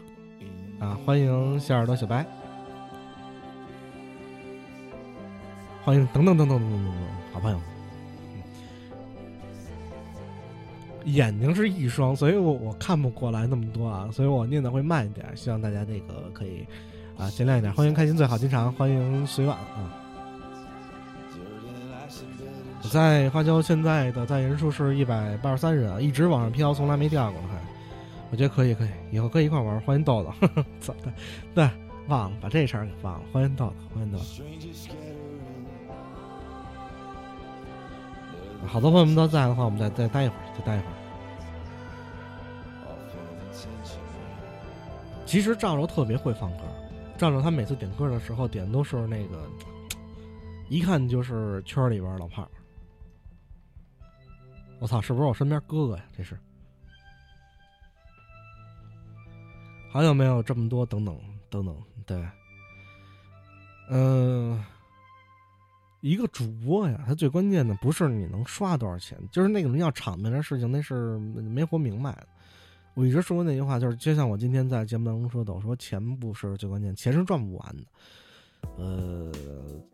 [0.80, 2.26] 啊，欢迎小耳朵小白，
[5.84, 6.94] 欢迎等等等等等等，
[7.34, 7.60] 好朋友。
[11.06, 16.66] 眼睛是一双，所以我我看不过来那么多啊，所以我念的会慢一点，希望大家那个可以
[17.18, 17.72] 啊见谅一点。
[17.74, 20.00] 欢迎开心最好经常，欢迎随晚啊。
[22.84, 27.58] 我在花椒现在的在人数是一百八十三人啊，一直往上飘，从来没掉过还。
[28.30, 29.80] 我觉得可以可以，以后可以一块玩。
[29.82, 30.34] 欢迎豆豆，
[30.82, 31.14] 操的，
[31.54, 31.70] 对，
[32.08, 33.22] 忘了把这茬儿给忘了。
[33.32, 35.23] 欢迎豆豆，欢迎豆豆。
[38.68, 40.94] 好多朋友们都在的话，我们再再待一会儿，再待一会儿。
[45.26, 46.64] 其实赵柔特别会放歌，
[47.18, 49.48] 赵柔他每次点歌的时候点都是那个，
[50.70, 52.50] 一看就是圈里边老炮儿。
[54.80, 56.04] 我操，是不是我身边哥哥呀？
[56.16, 56.38] 这是。
[59.92, 60.86] 还有没有这么多？
[60.86, 61.16] 等等
[61.50, 62.28] 等等，对，
[63.90, 64.64] 嗯、
[66.04, 72.28] 一个主播呀，他最关键的不是你能刷多少钱，就是那种要场面的事情，那是没活明白的。
[72.94, 77.84] 我一直说那句话，就是就像我今天在节目当中说的，我说钱不是最关键，钱是赚不完的。
[78.78, 79.32] 呃，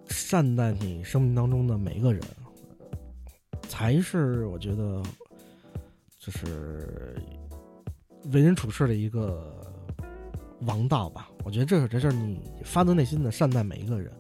[0.08, 2.24] 善待你生命当中的每一个人，
[3.68, 5.04] 才是我觉得
[6.18, 7.22] 就是
[8.34, 9.64] 为人处事的一个
[10.62, 11.30] 王道吧。
[11.44, 14.12] 我觉得这是这是你发自内心的善待每一个人，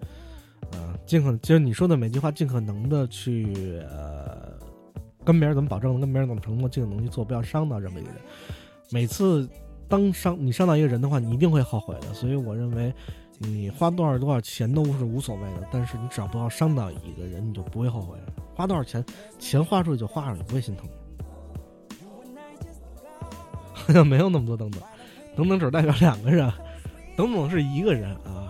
[0.71, 4.53] 呃，尽可就是你说的每句话，尽可能的去呃
[5.23, 8.19] 跟别人怎么保证，跟别人怎么承诺，尽可能去做，不要伤到任何一个人。
[8.91, 9.47] 每次
[9.87, 12.13] 当伤你伤到一个人的话，你一定会后悔的。
[12.13, 12.93] 所以我认为，
[13.37, 18.17] 你花多少多少钱都是无所谓的，但是你只要不要伤到一个人，你就不会后悔。
[18.55, 19.03] 花多少钱，
[19.37, 20.87] 钱花出去就花出去，不会心疼。
[23.73, 24.81] 好 像没有那么多等等，
[25.35, 26.51] 等等只代表两个人，
[27.15, 28.48] 等等是一个人啊。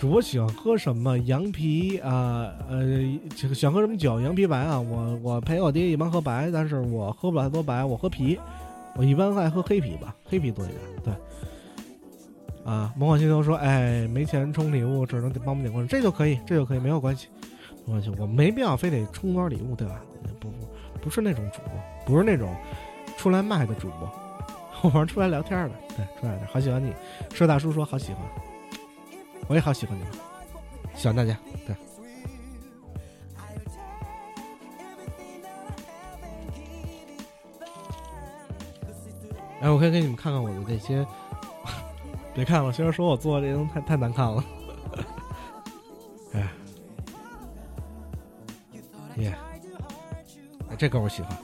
[0.00, 1.18] 主播喜欢喝什么？
[1.18, 2.80] 羊皮啊，呃，
[3.36, 4.18] 这个喜欢喝什么酒？
[4.18, 4.80] 羊皮白啊。
[4.80, 8.40] 我我陪我爹一般喝白，但是我喝不了太多白，我喝啤。
[8.96, 10.80] 我一般爱喝黑啤吧，黑啤多一点。
[11.04, 11.14] 对，
[12.64, 17.28] 啊，梦幻星球说，哎，没钱充礼物，只能帮我们点关注，这就可以，这就可以，没有关系，
[17.84, 20.00] 没关系，我没必要非得充多少礼物，对吧？
[20.40, 20.56] 不不，
[21.02, 21.72] 不是那种主播，
[22.06, 22.56] 不是那种
[23.18, 24.10] 出来卖的主播，
[24.80, 26.90] 我玩出来聊天的，对，出来的，好喜欢你，
[27.34, 28.22] 社大叔说好喜欢，
[29.50, 30.12] 我也好喜欢你们，
[30.94, 31.36] 喜欢大家，
[31.66, 31.74] 对。
[39.60, 41.04] 哎，我可以给你们看看我的这些，
[42.32, 44.44] 别看了，虽然说我做的这东西太太难看了。
[46.32, 46.48] 哎，
[49.16, 49.34] 耶、
[50.68, 51.36] 哎这歌我喜欢。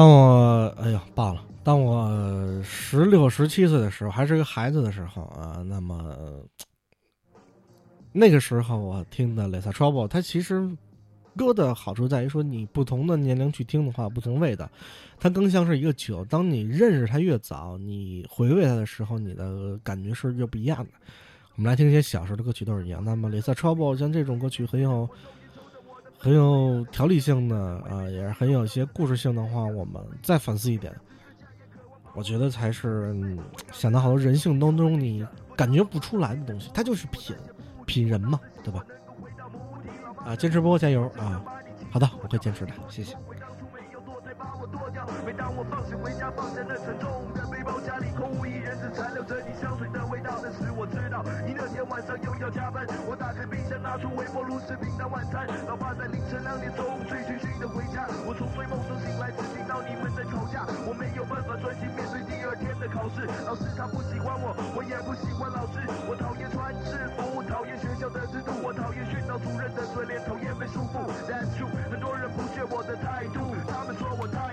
[0.00, 1.44] 当我哎呀爆了！
[1.62, 2.08] 当我
[2.62, 6.16] 十六、十七岁的时候，还是个孩子的时候啊，那么
[8.10, 10.66] 那个时候我听的《Let's Trouble》，它其实
[11.36, 14.70] 歌的好处在于说，你不同的年龄去听的话，不同味道，
[15.18, 16.24] 它更像是一个酒。
[16.24, 20.90] 当你认识它越早，你回味它的时候，你的感觉是越不一样的。
[21.56, 23.04] 我们来听一些小时候的歌曲都是一样。
[23.04, 25.06] 那么《Let's Trouble》像这种歌曲很有。
[26.22, 27.56] 很有条理性的
[27.90, 30.94] 啊、也是很有一些故事性的话，我们再反思一点，
[32.14, 33.38] 我觉得才是、嗯
[33.72, 35.26] 想到好多人性当中你
[35.56, 37.34] 感觉不出来的东西，它就是品
[37.86, 38.84] 品人嘛，对吧？
[40.26, 41.42] 啊，坚持播加油啊！
[41.90, 43.16] 好的，我会坚持的，谢谢。
[44.70, 50.38] 剁掉每当我放学回家，放下那沉重的背包，家里空无一人，只残留着你香水的味道。
[50.42, 52.86] 那时我知道你那天晚上又要加班。
[53.06, 55.46] 我打开冰箱，拿出微波炉吃平淡晚餐。
[55.66, 60.62] 老爸在凌晨两点钟醉醺醺的回家，我从睡梦中醒来，只听到你们在吵架。
[60.86, 63.26] 我没有办法专心面对第二天的考试。
[63.44, 65.82] 老师他不喜欢我，我也不喜欢老师。
[66.06, 71.02] 我讨厌穿制服，讨厌学校的制度，我讨厌训导主任的嘴脸，讨厌被束缚。
[71.26, 74.49] That's true，很多人不屑我的态度，他们说我太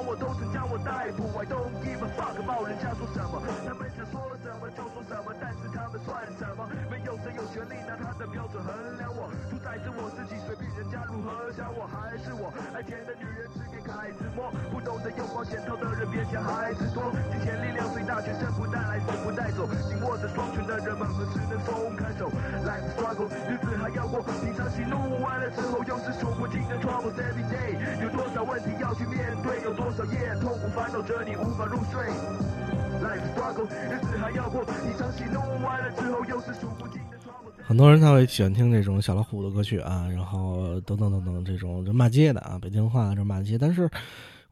[0.00, 1.28] 我都曾将我逮捕。
[1.38, 6.68] I don't give a fuck about 人家说什么，他们想说什么就说什么，但是他们算什么？
[6.90, 22.30] 没有谁有权利拿他的标准衡量我，主宰着我自己，随便人家如何想我，还是我爱甜的女人只给孩子摸，不懂得用保险套的人别嫌孩子多，金钱力量最大，全身不带来，死不带走，紧握着双拳的人们何时能松开手
[22.64, 27.76] ？Life struggle，日子还要过，平常喜怒完了之后，又是数不尽的 troubles every day，
[28.60, 32.02] 问问题要去面对，有多少夜痛苦烦恼着你无法入睡。
[33.00, 37.00] Life struggle，日子还要过，一场喜怒完了之后又是数不尽。
[37.62, 43.56] 很多人他会喜欢听这种小老虎的歌曲啊，然后等等等等这种就骂街的啊，北京话这骂街。
[43.56, 43.88] 但是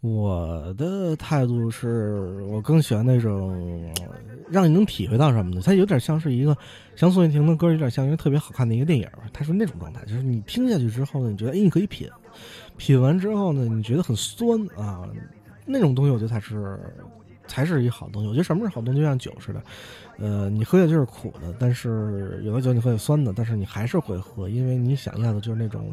[0.00, 3.92] 我的态度是我更喜欢那种
[4.48, 6.56] 让你能体会到什么的，它有点像是一个
[6.94, 12.08] 像宋岳庭的歌，有点像一个特别好看的一个电影，它是那种状态，就是你听下去之后呢，你觉得哎你可以品，
[12.78, 15.06] 品完之后呢，你觉得很酸啊，
[15.66, 16.78] 那种东西我觉得才是
[17.46, 18.28] 才是一好东西。
[18.28, 19.62] 我觉得什么是好东西，就像酒似的，
[20.18, 25.92] 呃，你喝下去是苦的，但是有的酒你喝有酸的，但是你还是会喝，因为你想要的就是那种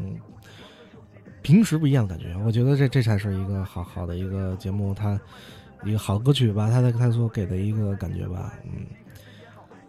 [1.42, 2.34] 平时不一样的感觉。
[2.46, 5.20] 我觉得这这才是一个好好的一个节目，它
[5.84, 8.86] 一个好歌曲吧，它的它所给的一个感觉吧，嗯。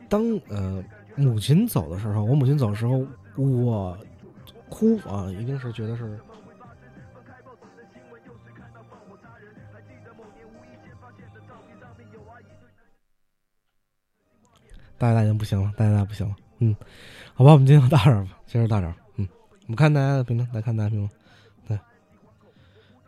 [0.09, 0.83] 当呃
[1.17, 3.05] 母亲走的时候，我母亲走的时候，
[3.37, 3.99] 我
[4.69, 6.17] 哭啊，一定是觉得是
[14.99, 16.75] 大家大家不行了，大家大家不行了，嗯，
[17.35, 18.87] 好吧，我们今天就到这吧，今儿到这，
[19.17, 19.29] 嗯，
[19.63, 21.11] 我们看大家的评论，来看大家评论，
[21.69, 21.79] 对，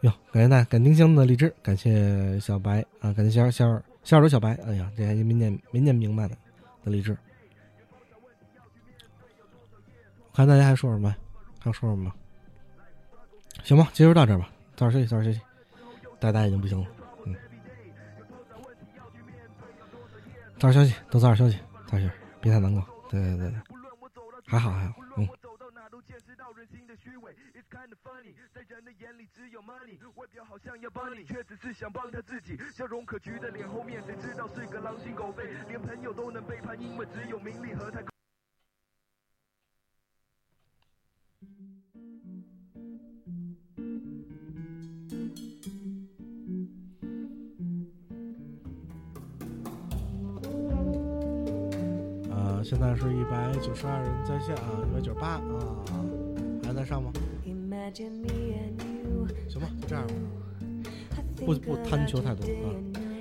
[0.02, 6.36] 哟，感谢大家，感谢丁香的荔枝，感谢小白啊，感谢小小小耳朵小白，哎呀，这还没念没念明白呢
[6.84, 7.16] 的荔枝，
[10.30, 11.08] 我看大家还说什么，
[11.58, 12.12] 还有说什么？
[13.64, 15.44] 行吧，今儿就到这吧，早点休息，早点休息，
[16.20, 16.86] 大家已经不行了，
[17.24, 17.34] 嗯，
[20.58, 21.58] 早点休息，都早点休息，
[21.88, 23.60] 早点休息，别太难过，对对对对，
[24.46, 25.26] 还好还好，嗯。
[52.68, 55.40] 现在是一百九十二人在线啊，一百九十八啊，
[56.62, 57.10] 还在上吗.
[57.42, 57.76] 行吧，
[59.80, 60.12] 就这样吧，
[61.46, 62.74] 不不贪求太多啊，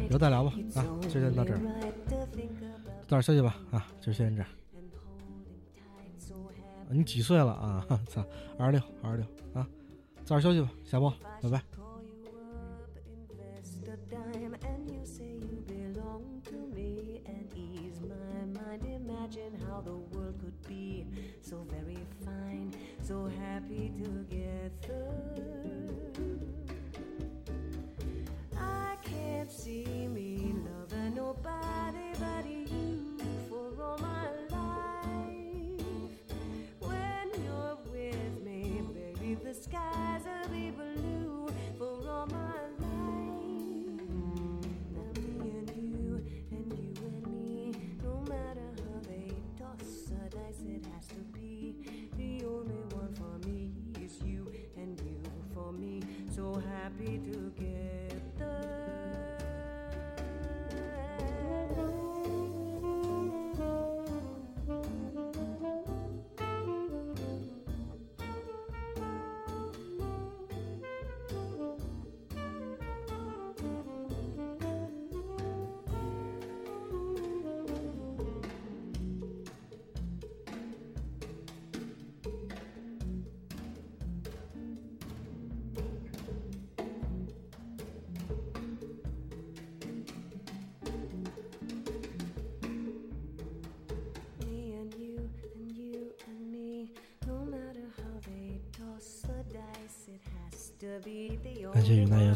[0.10, 1.62] 以后再聊吧啊，就先到这儿，
[3.08, 4.52] 早点休息吧啊，就先这样。
[4.52, 4.56] 啊
[6.90, 7.88] 你几岁了啊？
[8.10, 8.22] 操，
[8.58, 9.66] 二十六，二十六啊，
[10.26, 11.10] 早点休息吧，下播，
[11.42, 11.64] 拜拜。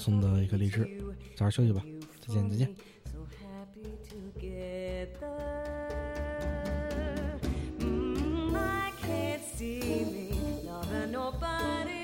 [0.02, 0.90] 送的一个荔枝。
[1.36, 1.84] 早点休息吧
[2.20, 2.76] 再见再见。